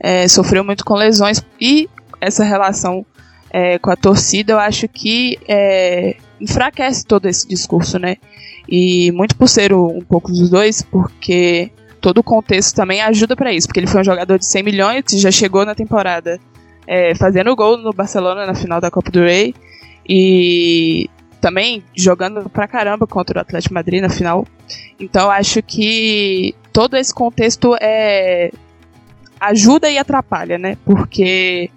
[0.00, 1.88] é, sofreu muito com lesões e
[2.20, 3.06] essa relação
[3.48, 8.16] é, com a torcida eu acho que é, enfraquece todo esse discurso, né?
[8.68, 13.52] E muito por ser um pouco dos dois, porque todo o contexto também ajuda para
[13.52, 16.40] isso, porque ele foi um jogador de 100 milhões e já chegou na temporada
[16.88, 19.54] é, fazendo gol no Barcelona na final da Copa do Rei
[20.08, 21.08] e
[21.44, 24.46] também jogando pra caramba contra o Atlético Madrid na final.
[24.98, 28.50] Então acho que todo esse contexto é
[29.38, 30.78] ajuda e atrapalha, né?
[30.86, 31.70] Porque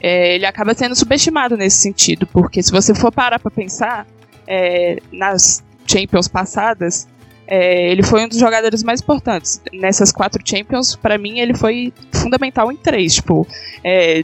[0.00, 4.06] é, ele acaba sendo subestimado nesse sentido, porque se você for parar para pensar
[4.46, 7.06] é, nas Champions passadas,
[7.46, 9.60] é, ele foi um dos jogadores mais importantes.
[9.70, 13.16] Nessas quatro Champions, para mim, ele foi fundamental em três.
[13.16, 13.46] Tipo,
[13.84, 14.22] é,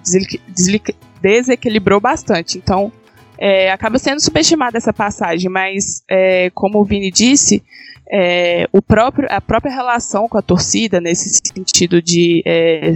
[1.20, 2.56] desequilibrou bastante.
[2.56, 2.90] Então,
[3.38, 7.62] é, acaba sendo subestimada essa passagem, mas, é, como o Vini disse,
[8.11, 12.42] é, o próprio, a própria relação com a torcida, nesse sentido de.
[12.46, 12.94] É,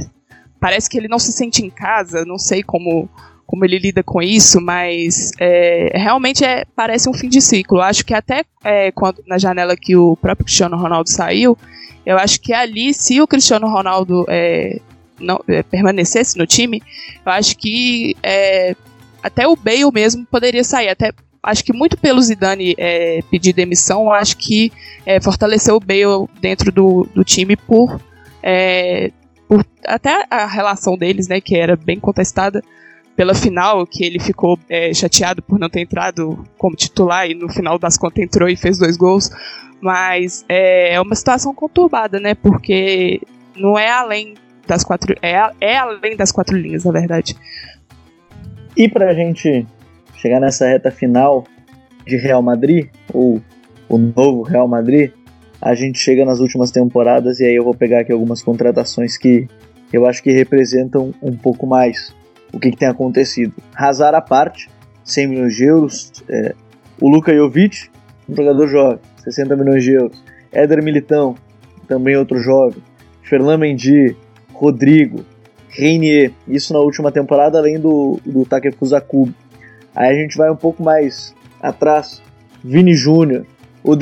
[0.61, 3.09] parece que ele não se sente em casa, não sei como,
[3.47, 7.81] como ele lida com isso, mas é, realmente é, parece um fim de ciclo.
[7.81, 11.59] Acho que até é, quando, na janela que o próprio Cristiano Ronaldo saiu,
[12.07, 14.25] eu acho que ali, se o Cristiano Ronaldo
[15.21, 15.39] não,
[15.71, 16.83] permanecesse no time,
[17.27, 18.17] eu acho que
[19.23, 20.89] até o Bale mesmo poderia sair.
[20.89, 24.73] Até acho que muito pelo Zidane é, pedir demissão, acho que
[25.07, 28.01] é, fortaleceu o Bale dentro do, do time por,
[28.43, 29.11] é,
[29.49, 32.63] por, até a relação deles, né, que era bem contestada
[33.17, 37.51] pela final, que ele ficou é, chateado por não ter entrado como titular e no
[37.51, 39.31] final das contas entrou e fez dois gols.
[39.81, 42.35] Mas é, é uma situação conturbada, né?
[42.35, 43.21] Porque
[43.57, 44.35] não é além
[44.67, 45.15] das quatro.
[45.21, 47.37] É, é além das quatro linhas, na verdade.
[48.77, 49.67] E pra gente
[50.17, 51.45] chegar nessa reta final
[52.07, 53.41] de Real Madrid, ou
[53.89, 55.13] o novo Real Madrid,
[55.61, 59.47] a gente chega nas últimas temporadas e aí eu vou pegar aqui algumas contratações que
[59.93, 62.15] eu acho que representam um pouco mais
[62.53, 63.53] o que, que tem acontecido.
[63.75, 64.71] Hazard à parte,
[65.05, 66.13] 100 milhões de euros.
[66.29, 66.55] É,
[67.01, 67.89] o Luka Jovic,
[68.29, 70.25] um jogador jovem, 60 milhões de euros.
[70.53, 71.35] Éder Militão,
[71.87, 72.83] também outro jovem.
[73.23, 74.17] Ferland Mendy,
[74.53, 75.25] Rodrigo,
[75.71, 79.05] Reinier, isso na última temporada, além do, do Takefusa.
[79.95, 82.23] Aí a gente vai um pouco mais atrás,
[82.63, 83.47] Vini Júnior,
[83.83, 83.97] o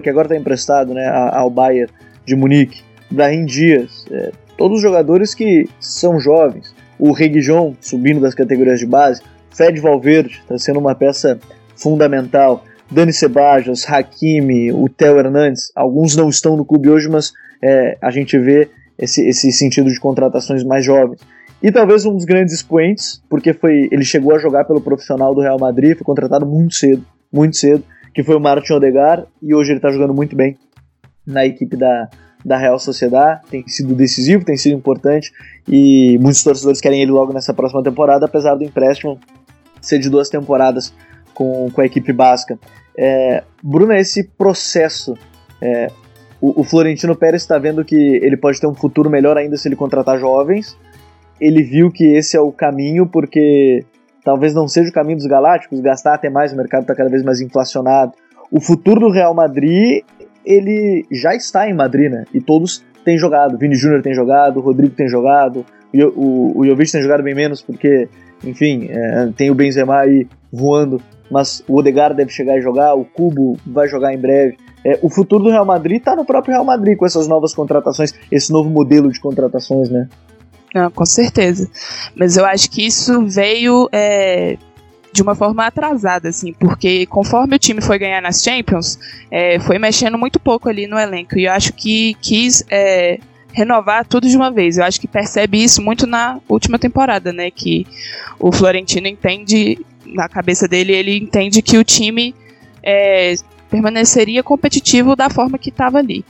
[0.00, 1.90] que agora está emprestado né, ao Bayern
[2.24, 6.74] de Munique, Brahim Dias, é, todos jogadores que são jovens.
[6.98, 11.38] O Reguijon subindo das categorias de base, Fred Valverde está sendo uma peça
[11.76, 12.64] fundamental.
[12.90, 17.32] Dani Ceballos, Hakimi, o Theo Hernandes, alguns não estão no clube hoje, mas
[17.62, 21.20] é, a gente vê esse, esse sentido de contratações mais jovens.
[21.62, 25.40] E talvez um dos grandes expoentes, porque foi ele chegou a jogar pelo profissional do
[25.40, 29.70] Real Madrid, foi contratado muito cedo, muito cedo, que foi o Martin Odegaard, e hoje
[29.70, 30.58] ele está jogando muito bem
[31.24, 32.08] na equipe da,
[32.44, 35.32] da Real Sociedade, tem sido decisivo, tem sido importante,
[35.68, 39.18] e muitos torcedores querem ele logo nessa próxima temporada, apesar do empréstimo
[39.80, 40.92] ser de duas temporadas
[41.32, 42.58] com, com a equipe basca.
[42.98, 43.42] É,
[43.98, 45.14] esse processo
[45.60, 45.90] é,
[46.42, 49.68] o, o Florentino Pérez está vendo que ele pode ter um futuro melhor ainda se
[49.68, 50.76] ele contratar jovens.
[51.40, 53.84] Ele viu que esse é o caminho, porque
[54.24, 57.22] talvez não seja o caminho dos galácticos, gastar até mais, o mercado está cada vez
[57.22, 58.12] mais inflacionado.
[58.50, 60.02] O futuro do Real Madrid,
[60.44, 62.24] ele já está em Madrid, né?
[62.34, 63.56] E todos têm jogado.
[63.56, 65.64] Vini Júnior tem jogado, o Rodrigo tem jogado,
[65.94, 68.08] o, o, o Jovic tem jogado bem menos, porque,
[68.44, 71.00] enfim, é, tem o Benzema aí voando,
[71.32, 74.58] mas o Odegaard deve chegar e jogar, o Cubo vai jogar em breve.
[74.84, 78.12] É, o futuro do Real Madrid está no próprio Real Madrid com essas novas contratações,
[78.30, 80.08] esse novo modelo de contratações, né?
[80.94, 81.68] Com certeza.
[82.14, 84.56] Mas eu acho que isso veio é,
[85.12, 88.98] de uma forma atrasada, assim, porque conforme o time foi ganhar nas Champions,
[89.30, 91.38] é, foi mexendo muito pouco ali no elenco.
[91.38, 93.18] E eu acho que quis é,
[93.52, 94.78] renovar tudo de uma vez.
[94.78, 97.50] Eu acho que percebe isso muito na última temporada, né?
[97.50, 97.86] Que
[98.40, 102.34] o Florentino entende, na cabeça dele, ele entende que o time
[102.82, 103.34] é,
[103.70, 106.24] permaneceria competitivo da forma que estava ali.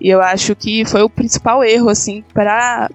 [0.00, 2.88] E eu acho que foi o principal erro, assim, para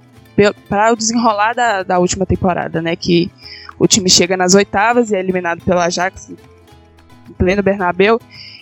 [0.91, 2.95] o desenrolar da, da última temporada, né?
[2.95, 3.29] Que
[3.77, 8.19] o time chega nas oitavas e é eliminado pelo Ajax em pleno Bernabéu.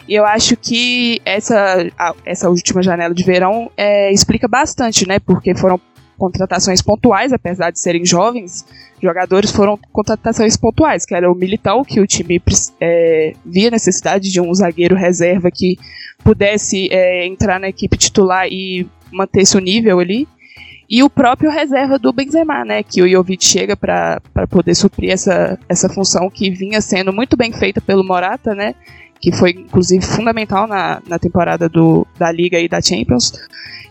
[0.08, 1.86] E eu acho que essa,
[2.26, 5.20] essa última janela de verão é, explica bastante, né?
[5.20, 5.80] Porque foram
[6.22, 8.64] contratações pontuais, apesar de serem jovens,
[9.02, 12.40] jogadores foram contratações pontuais, que era o Militão, que o time
[12.80, 15.80] é, via necessidade de um zagueiro reserva que
[16.24, 20.28] pudesse é, entrar na equipe titular e manter seu nível ali.
[20.88, 25.58] E o próprio reserva do Benzema, né, que o Jovic chega para poder suprir essa,
[25.68, 28.76] essa função que vinha sendo muito bem feita pelo Morata, né,
[29.22, 33.34] que foi inclusive fundamental na, na temporada do, da Liga e da Champions.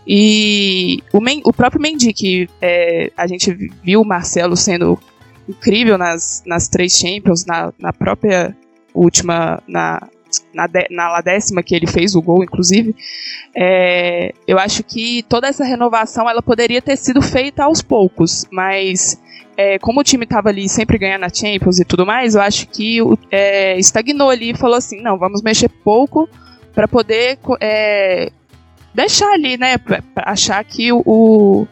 [0.05, 4.99] E o, Men, o próprio Mendy, que é, a gente viu o Marcelo sendo
[5.47, 8.55] incrível nas, nas três Champions, na, na própria
[8.93, 10.07] última, na,
[10.53, 12.95] na, na décima que ele fez o gol, inclusive,
[13.55, 19.19] é, eu acho que toda essa renovação ela poderia ter sido feita aos poucos, mas
[19.57, 22.67] é, como o time estava ali sempre ganhando a Champions e tudo mais, eu acho
[22.67, 26.27] que é, estagnou ali e falou assim, não, vamos mexer pouco
[26.73, 28.31] para poder é,
[28.93, 29.77] deixar ali, né?
[29.77, 31.67] Pra, achar que o,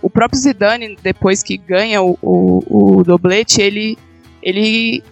[0.00, 3.96] o próprio Zidane, depois que ganha o, o, o doblete, ele,
[4.42, 5.02] ele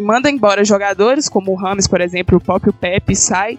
[0.00, 3.58] manda embora jogadores, como o Rames, por exemplo, o próprio Pepe sai.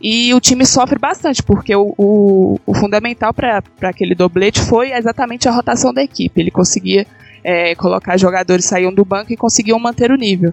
[0.00, 5.48] E o time sofre bastante, porque o, o, o fundamental para aquele doblete foi exatamente
[5.48, 6.40] a rotação da equipe.
[6.40, 7.06] Ele conseguia
[7.44, 10.52] é, colocar jogadores saíam do banco e conseguiam manter o nível.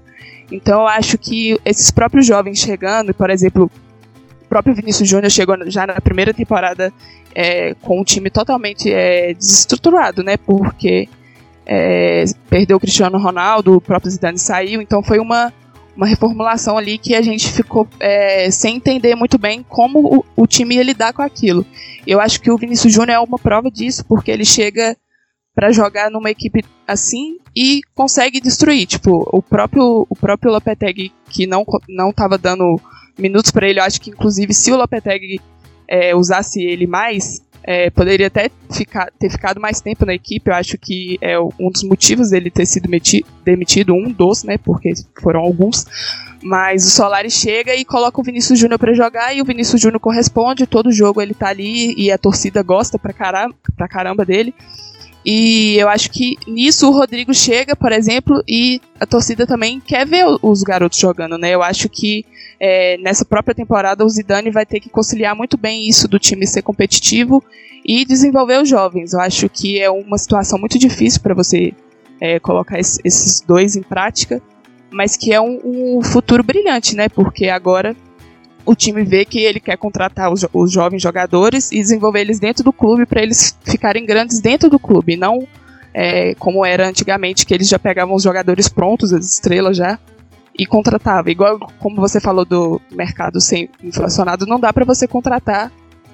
[0.52, 3.72] Então eu acho que esses próprios jovens chegando, por exemplo,
[4.50, 6.92] próprio Vinícius Júnior chegou já na primeira temporada
[7.34, 10.36] é, com um time totalmente é, desestruturado, né?
[10.38, 11.08] Porque
[11.72, 15.54] é, perdeu o Cristiano Ronaldo, o próprio Zidane saiu, então foi uma,
[15.96, 20.48] uma reformulação ali que a gente ficou é, sem entender muito bem como o, o,
[20.48, 21.64] time ia lidar com aquilo.
[22.08, 24.98] Eu acho que o Vinícius Júnior é uma prova disso, porque ele chega
[25.54, 28.88] para jogar numa equipe assim e consegue destruir.
[28.88, 32.12] Tipo, o próprio, o próprio Lopetegui, que não, não
[32.42, 32.82] dando
[33.16, 33.80] minutos para ele.
[33.80, 35.40] Eu acho que, inclusive, se o Lopetegui
[35.88, 40.50] é, usasse ele mais, é, poderia até ficar, ter ficado mais tempo na equipe.
[40.50, 42.90] Eu acho que é um dos motivos dele ter sido
[43.44, 44.58] demitido, um dos, né?
[44.58, 45.86] Porque foram alguns.
[46.42, 50.00] Mas o Solari chega e coloca o Vinícius Júnior para jogar e o Vinícius Júnior
[50.00, 50.66] corresponde.
[50.66, 54.54] Todo jogo ele tá ali e a torcida gosta pra caramba, pra caramba dele.
[55.26, 60.06] E eu acho que nisso o Rodrigo chega, por exemplo, e a torcida também quer
[60.06, 61.54] ver os garotos jogando, né?
[61.54, 62.26] Eu acho que
[62.60, 66.48] é, nessa própria temporada o Zidane vai ter que conciliar muito bem isso do time
[66.48, 67.44] ser competitivo
[67.86, 69.14] e desenvolver os jovens.
[69.14, 71.74] Eu acho que é uma situação muito difícil para você
[72.20, 74.42] é, colocar esses dois em prática,
[74.90, 75.60] mas que é um,
[75.98, 77.10] um futuro brilhante, né?
[77.10, 77.96] Porque agora
[78.66, 82.64] o time vê que ele quer contratar os, os jovens jogadores e desenvolver eles dentro
[82.64, 85.48] do clube para eles ficarem grandes dentro do clube, não
[85.94, 89.98] é, como era antigamente, que eles já pegavam os jogadores prontos, as estrelas já,
[90.58, 91.32] e contratava.
[91.32, 95.72] Igual como você falou do mercado sem inflacionado, não dá para você contratar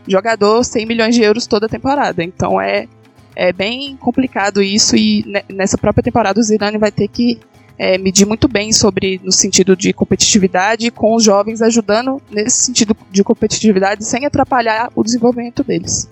[0.07, 2.23] jogador 100 milhões de euros toda temporada.
[2.23, 2.87] Então é,
[3.35, 7.39] é bem complicado isso e nessa própria temporada o Zidane vai ter que
[7.77, 12.95] é, medir muito bem sobre no sentido de competitividade, com os jovens ajudando nesse sentido
[13.11, 16.09] de competitividade sem atrapalhar o desenvolvimento deles.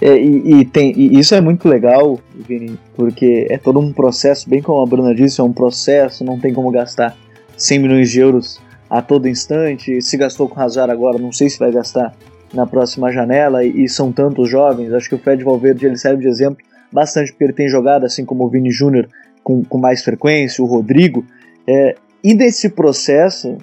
[0.00, 4.48] É, e, e, tem, e isso é muito legal, Vini, porque é todo um processo,
[4.48, 7.16] bem como a Bruna disse, é um processo, não tem como gastar
[7.56, 8.60] 100 milhões de euros
[8.90, 10.00] a todo instante.
[10.02, 12.14] Se gastou com Hazard agora, não sei se vai gastar
[12.52, 14.92] na próxima janela, e, e são tantos jovens.
[14.92, 18.24] Acho que o Fred Valverde ele serve de exemplo bastante porque ele tem jogado, assim
[18.24, 19.08] como o Vini Júnior,
[19.44, 21.24] com, com mais frequência, o Rodrigo.
[21.68, 23.58] É, e desse processo,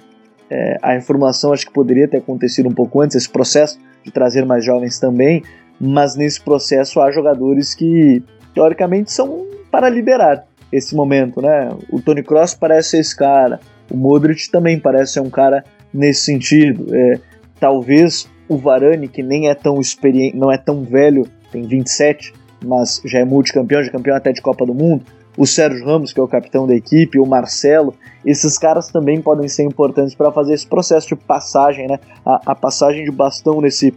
[0.48, 4.46] é, a informação acho que poderia ter acontecido um pouco antes, esse processo de trazer
[4.46, 5.42] mais jovens também,
[5.80, 8.22] mas nesse processo há jogadores que
[8.54, 11.70] teoricamente são para liderar esse momento, né?
[11.90, 13.60] O Tony Cross parece ser esse cara,
[13.90, 16.94] o Modric também parece ser um cara nesse sentido.
[16.94, 17.18] É,
[17.58, 22.32] talvez o Varane, que nem é tão experiente, não é tão velho, tem 27,
[22.64, 25.04] mas já é multicampeão, já é campeão até de Copa do Mundo
[25.36, 29.48] o Sérgio Ramos, que é o capitão da equipe, o Marcelo, esses caras também podem
[29.48, 31.98] ser importantes para fazer esse processo de passagem, né?
[32.24, 33.94] A, a, passagem de bastão nesse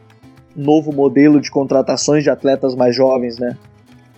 [0.55, 3.57] novo modelo de contratações de atletas mais jovens, né?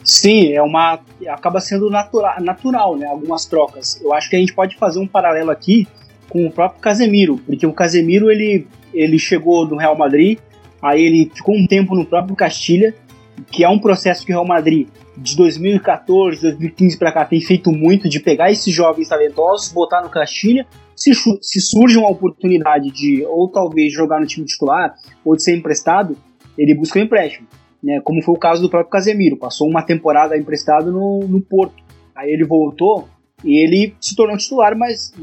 [0.03, 3.07] Sim, é uma acaba sendo natural, natural, né?
[3.07, 3.99] Algumas trocas.
[4.01, 5.88] Eu acho que a gente pode fazer um paralelo aqui
[6.30, 10.39] com o próprio Casemiro, porque o Casemiro ele ele chegou do Real Madrid,
[10.82, 12.95] aí ele ficou um tempo no próprio Castilha,
[13.52, 17.72] que é um processo que o Real Madrid de 2014, 2015 para cá tem feito
[17.72, 20.66] muito de pegar esses jovens talentosos, botar no Castilha.
[20.96, 25.56] Se, se surge uma oportunidade de ou talvez jogar no time titular ou de ser
[25.56, 26.18] emprestado,
[26.58, 27.48] ele busca um empréstimo.
[27.84, 28.00] Né?
[28.04, 31.84] Como foi o caso do próprio Casemiro, passou uma temporada emprestado no, no Porto.
[32.16, 33.08] Aí ele voltou
[33.44, 35.14] e ele se tornou titular, mas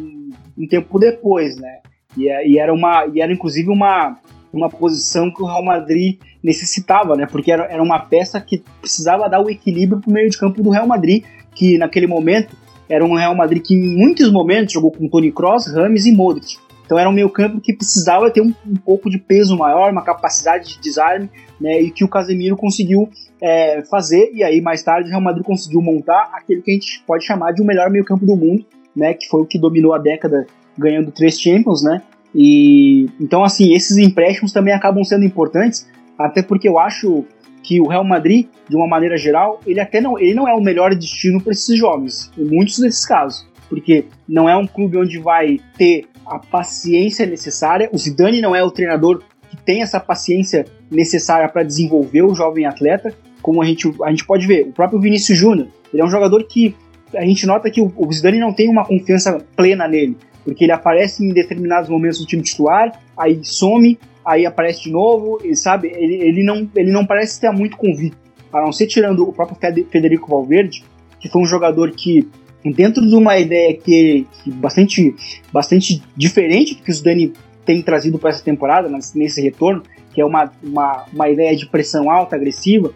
[0.56, 1.80] um tempo depois, né?
[2.16, 4.18] E, é, e, era uma, e era inclusive uma,
[4.56, 7.26] uma posição que o Real Madrid necessitava, né?
[7.26, 10.62] Porque era, era uma peça que precisava dar o equilíbrio para o meio de campo
[10.62, 11.24] do Real Madrid,
[11.54, 12.56] que naquele momento
[12.88, 16.56] era um Real Madrid que em muitos momentos jogou com Toni Kroos, Rames e Modric.
[16.84, 20.02] Então era um meio campo que precisava ter um, um pouco de peso maior, uma
[20.02, 21.30] capacidade de desarme,
[21.60, 21.80] né?
[21.80, 23.08] E que o Casemiro conseguiu
[23.40, 24.30] é, fazer.
[24.34, 27.52] E aí mais tarde o Real Madrid conseguiu montar aquele que a gente pode chamar
[27.52, 29.14] de o melhor meio campo do mundo, né?
[29.14, 30.46] Que foi o que dominou a década
[30.76, 32.02] ganhando três Champions, né?
[32.34, 37.24] E então assim esses empréstimos também acabam sendo importantes, até porque eu acho
[37.62, 40.60] que o Real Madrid, de uma maneira geral, ele até não, ele não é o
[40.60, 45.18] melhor destino para esses jovens, em muitos desses casos, porque não é um clube onde
[45.18, 47.88] vai ter a paciência necessária.
[47.92, 52.66] O Zidane não é o treinador que tem essa paciência necessária para desenvolver o jovem
[52.66, 54.68] atleta, como a gente, a gente pode ver.
[54.68, 56.74] O próprio Vinícius Júnior, ele é um jogador que
[57.14, 60.72] a gente nota que o, o Zidane não tem uma confiança plena nele, porque ele
[60.72, 65.88] aparece em determinados momentos do time titular, aí some, aí aparece de novo, e sabe,
[65.88, 68.18] ele, ele, não, ele não parece ter muito convicto,
[68.52, 69.56] a não ser tirando o próprio
[69.90, 70.84] Federico Valverde,
[71.18, 72.28] que foi um jogador que,
[72.64, 75.14] dentro de uma ideia que, que bastante,
[75.52, 77.32] bastante diferente do que o Zidane
[77.64, 79.82] tem trazido para essa temporada, nesse retorno,
[80.12, 82.92] que é uma, uma, uma ideia de pressão alta, agressiva,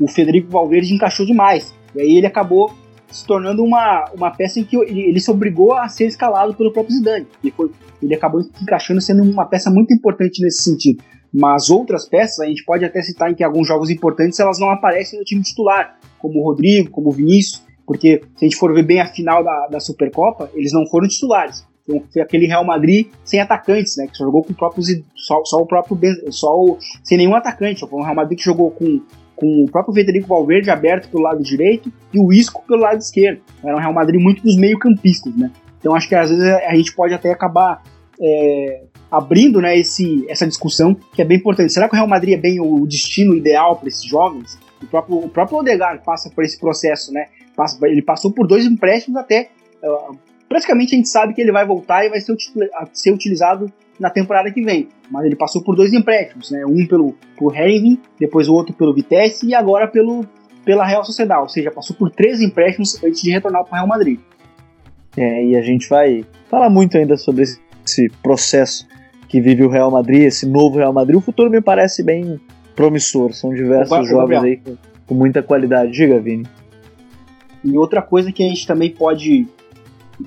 [0.00, 1.74] o Federico Valverde encaixou demais.
[1.94, 2.72] E aí ele acabou
[3.12, 6.96] se tornando uma, uma peça em que ele, se obrigou a ser escalado pelo próprio
[6.96, 7.26] Zidane.
[7.44, 7.70] E foi,
[8.02, 11.02] ele acabou encaixando sendo uma peça muito importante nesse sentido.
[11.32, 14.70] Mas outras peças, a gente pode até citar em que alguns jogos importantes elas não
[14.70, 18.72] aparecem no time titular, como o Rodrigo, como o Vinícius, porque se a gente for
[18.74, 21.66] ver bem a final da, da Supercopa, eles não foram titulares.
[21.82, 24.06] Então, foi aquele Real Madrid sem atacantes, né?
[24.06, 24.84] Que só jogou com o próprio
[25.16, 25.98] só, só o próprio
[26.30, 27.80] só o, sem nenhum atacante.
[27.80, 29.00] Foi um Real Madrid que jogou com
[29.36, 33.40] com o próprio Federico Valverde aberto pelo lado direito e o Isco pelo lado esquerdo.
[33.62, 35.50] Era um Real Madrid muito dos meio-campistas, né?
[35.78, 37.82] Então acho que às vezes a gente pode até acabar
[38.20, 41.72] é, abrindo né, esse, essa discussão que é bem importante.
[41.72, 44.58] Será que o Real Madrid é bem o destino ideal para esses jovens?
[44.82, 47.26] O próprio, o próprio Odegaard passa por esse processo, né?
[47.82, 49.50] Ele passou por dois empréstimos até.
[49.82, 50.16] Uh,
[50.48, 52.34] praticamente a gente sabe que ele vai voltar e vai ser,
[52.92, 53.70] ser utilizado
[54.02, 54.88] na temporada que vem.
[55.08, 56.66] Mas ele passou por dois empréstimos, né?
[56.66, 60.26] Um pelo por Herenvin, depois o outro pelo Vitesse e agora pelo
[60.64, 63.86] pela Real Sociedade, ou seja, passou por três empréstimos antes de retornar para o Real
[63.86, 64.20] Madrid.
[65.16, 68.86] É, e a gente vai falar muito ainda sobre esse processo
[69.28, 71.16] que vive o Real Madrid, esse novo Real Madrid.
[71.16, 72.40] O futuro me parece bem
[72.76, 74.76] promissor, são diversos Opa, jogos aí com,
[75.06, 75.90] com muita qualidade.
[75.90, 76.46] Diga, Vini.
[77.64, 79.48] E outra coisa que a gente também pode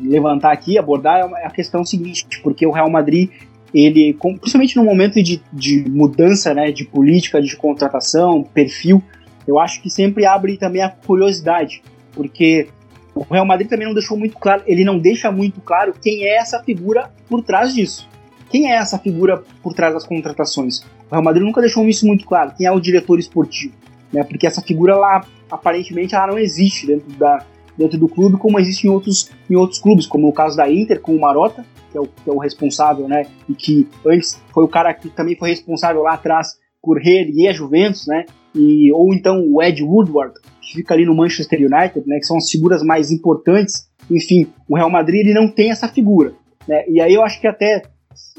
[0.01, 3.29] levantar aqui, abordar, é a questão seguinte, porque o Real Madrid
[3.75, 9.03] ele, principalmente no momento de, de mudança né, de política, de contratação, perfil,
[9.45, 12.69] eu acho que sempre abre também a curiosidade, porque
[13.13, 16.37] o Real Madrid também não deixou muito claro, ele não deixa muito claro quem é
[16.37, 18.07] essa figura por trás disso.
[18.49, 20.79] Quem é essa figura por trás das contratações?
[21.09, 22.53] O Real Madrid nunca deixou isso muito claro.
[22.57, 23.73] Quem é o diretor esportivo?
[24.13, 24.23] Né?
[24.23, 27.45] Porque essa figura lá, aparentemente, ela não existe dentro, da,
[27.77, 31.01] dentro do clube, como existe em outros, em outros clubes, como no caso da Inter,
[31.01, 33.25] com o Marota, que é o, que é o responsável, né?
[33.49, 37.53] E que antes foi o cara que também foi responsável lá atrás por e a
[37.53, 38.25] Juventus, né?
[38.53, 42.19] E, ou então o Ed Woodward, que fica ali no Manchester United, né?
[42.19, 43.89] Que são as figuras mais importantes.
[44.09, 46.33] Enfim, o Real Madrid ele não tem essa figura,
[46.67, 46.85] né?
[46.87, 47.81] E aí eu acho que até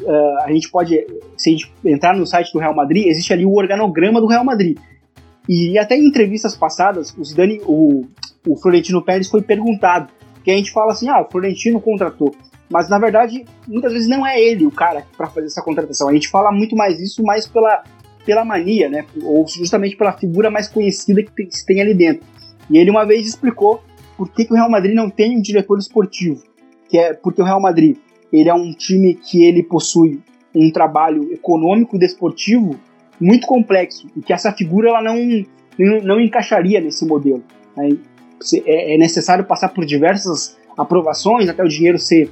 [0.01, 1.07] uh, a gente pode,
[1.37, 4.45] se a gente entrar no site do Real Madrid, existe ali o organograma do Real
[4.45, 4.79] Madrid.
[5.49, 8.05] E até em entrevistas passadas, o Zidane, o,
[8.47, 10.13] o Florentino Pérez foi perguntado,
[10.45, 12.35] que a gente fala assim, ah, o Florentino contratou
[12.69, 16.09] mas na verdade, muitas vezes não é ele o cara para fazer essa contratação.
[16.09, 17.85] A gente fala muito mais isso mais pela,
[18.25, 19.05] pela mania, né?
[19.23, 22.27] Ou justamente pela figura mais conhecida que, tem, se tem ali dentro.
[22.69, 23.83] E ele uma vez explicou
[24.17, 26.43] por que, que o Real Madrid não tem um diretor esportivo.
[26.89, 27.97] Que é porque o Real Madrid
[28.33, 30.21] ele é um time que ele possui
[30.55, 32.77] um trabalho econômico e desportivo
[33.21, 35.17] muito complexo e que essa figura ela não,
[35.79, 37.45] não, não encaixaria nesse modelo.
[37.77, 37.97] Né?
[38.65, 42.31] É, é necessário passar por diversas aprovações até o dinheiro ser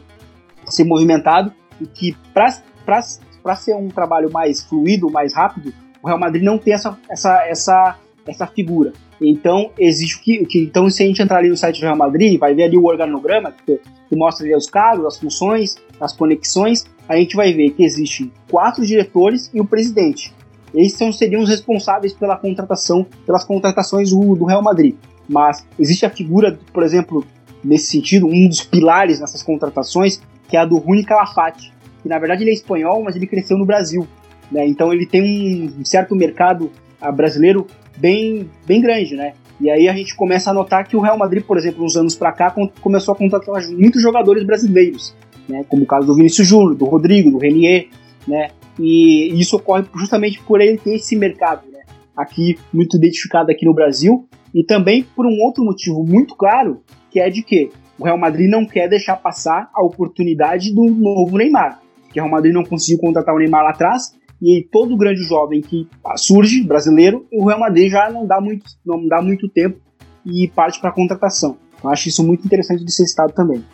[0.67, 6.43] ser movimentado e que para ser um trabalho mais fluido, mais rápido, o Real Madrid
[6.43, 8.93] não tem essa, essa, essa, essa figura.
[9.21, 12.39] Então, existe que, que, Então, se a gente entrar ali no site do Real Madrid,
[12.39, 16.85] vai ver ali o organograma, que, que mostra ali os cargos, as funções, as conexões,
[17.09, 20.35] a gente vai ver que existem quatro diretores e o presidente.
[20.75, 24.97] Esses são, seriam os responsáveis pela contratação, pelas contratações do, do Real Madrid.
[25.29, 27.25] Mas existe a figura, por exemplo,
[27.63, 31.73] nesse sentido, um dos pilares nessas contratações que é a do Rui Calafate,
[32.03, 34.07] que na verdade ele é espanhol, mas ele cresceu no Brasil.
[34.53, 34.67] Né?
[34.67, 36.71] Então ele tem um certo mercado
[37.01, 37.67] ah, brasileiro
[37.97, 39.33] bem, bem grande, né?
[39.61, 42.15] E aí a gente começa a notar que o Real Madrid, por exemplo, uns anos
[42.15, 45.15] para cá, começou a contratar muitos jogadores brasileiros,
[45.49, 45.65] né?
[45.69, 47.89] Como o caso do Vinícius Júnior, do Rodrigo, do Renier,
[48.27, 48.51] né?
[48.79, 51.81] E isso ocorre justamente por ele ter esse mercado, né?
[52.17, 57.19] Aqui muito identificado aqui no Brasil e também por um outro motivo muito claro, que
[57.19, 61.81] é de que o Real Madrid não quer deixar passar a oportunidade do novo Neymar.
[62.13, 65.61] Que o Real Madrid não conseguiu contratar o Neymar lá atrás e todo grande jovem
[65.61, 69.79] que surge, brasileiro, o Real Madrid já não dá muito, não dá muito tempo
[70.25, 71.57] e parte para a contratação.
[71.83, 73.65] Eu acho isso muito interessante de ser citado também.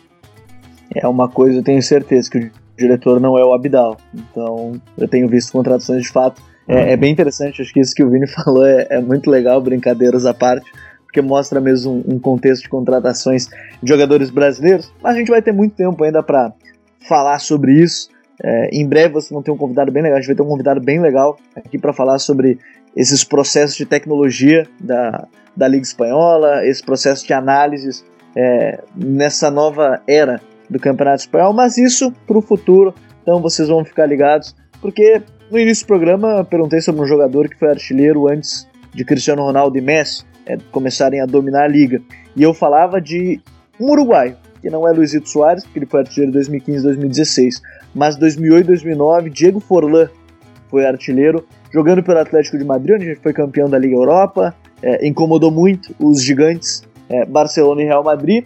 [0.93, 3.97] É uma coisa, eu tenho certeza que o diretor não é o Abidal.
[4.13, 6.41] Então, eu tenho visto contratações de fato.
[6.71, 9.61] É, é bem interessante, acho que isso que o Vini falou é, é muito legal,
[9.61, 10.71] brincadeiras à parte,
[11.03, 13.47] porque mostra mesmo um, um contexto de contratações
[13.83, 14.91] de jogadores brasileiros.
[15.03, 16.53] Mas a gente vai ter muito tempo ainda para
[17.07, 18.09] falar sobre isso.
[18.41, 20.17] É, em breve vocês vão ter um convidado bem legal.
[20.17, 22.57] A gente vai ter um convidado bem legal aqui para falar sobre
[22.95, 28.05] esses processos de tecnologia da, da Liga Espanhola, esse processo de análises
[28.35, 31.51] é, nessa nova era do Campeonato Espanhol.
[31.51, 35.21] Mas isso para o futuro, então vocês vão ficar ligados, porque
[35.51, 39.77] no início do programa perguntei sobre um jogador que foi artilheiro antes de Cristiano Ronaldo
[39.77, 42.01] e Messi é, começarem a dominar a liga.
[42.35, 43.41] E eu falava de
[43.79, 47.61] um uruguaio, que não é Luizito Soares, porque ele foi artilheiro em 2015 e 2016,
[47.93, 50.07] mas 2008 e 2009, Diego Forlan
[50.69, 55.51] foi artilheiro, jogando pelo Atlético de Madrid, onde foi campeão da Liga Europa, é, incomodou
[55.51, 58.45] muito os gigantes é, Barcelona e Real Madrid.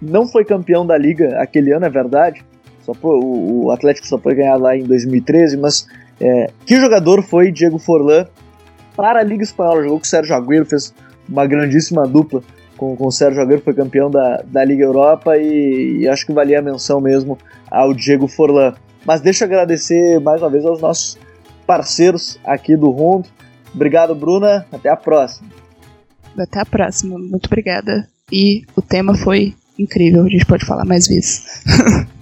[0.00, 2.44] Não foi campeão da Liga aquele ano, é verdade.
[2.82, 5.86] Só foi, o, o, Atlético só foi ganhar lá em 2013, mas
[6.24, 8.26] é, que jogador foi Diego Forlan
[8.96, 9.82] para a Liga Espanhola?
[9.82, 10.94] Jogou com o Sérgio Agüero, fez
[11.28, 12.42] uma grandíssima dupla
[12.78, 16.32] com, com o Sérgio Agüero, foi campeão da, da Liga Europa e, e, acho que
[16.32, 17.36] valia a menção mesmo
[17.70, 18.72] ao Diego Forlan.
[19.04, 21.18] Mas deixa eu agradecer mais uma vez aos nossos
[21.66, 23.28] parceiros aqui do Rondo.
[23.74, 24.64] Obrigado, Bruna.
[24.72, 25.50] Até a próxima.
[26.38, 27.18] Até a próxima.
[27.18, 28.08] Muito obrigada.
[28.32, 30.24] E o tema foi incrível.
[30.24, 31.44] A gente pode falar mais vezes.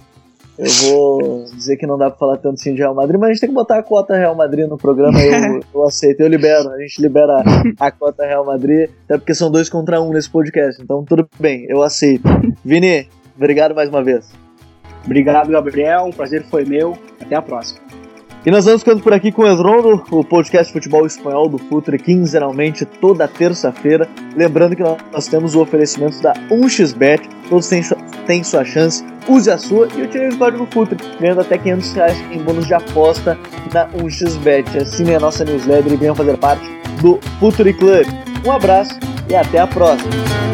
[0.57, 3.33] Eu vou dizer que não dá pra falar tanto assim de Real Madrid, mas a
[3.33, 6.69] gente tem que botar a cota Real Madrid no programa, eu, eu aceito, eu libero,
[6.69, 7.43] a gente libera
[7.79, 11.65] a cota Real Madrid, até porque são dois contra um nesse podcast, então tudo bem,
[11.67, 12.23] eu aceito.
[12.63, 14.31] Vini, obrigado mais uma vez.
[15.03, 18.02] Obrigado, Gabriel, um prazer foi meu, até a próxima.
[18.45, 21.57] E nós vamos ficando por aqui com o Esrondo, o podcast de futebol espanhol do
[21.57, 24.09] Futre, quinzenalmente, toda terça-feira.
[24.35, 27.81] Lembrando que nós temos o oferecimento da 1xBet, todos têm,
[28.27, 32.17] têm sua chance, use a sua e utilize o código Futre, ganhando até 500 reais
[32.31, 33.39] em bônus de aposta
[33.73, 34.75] na 1xBet.
[34.81, 36.69] Assine a nossa newsletter e venham fazer parte
[37.01, 38.05] do Futre Club.
[38.45, 40.52] Um abraço e até a próxima!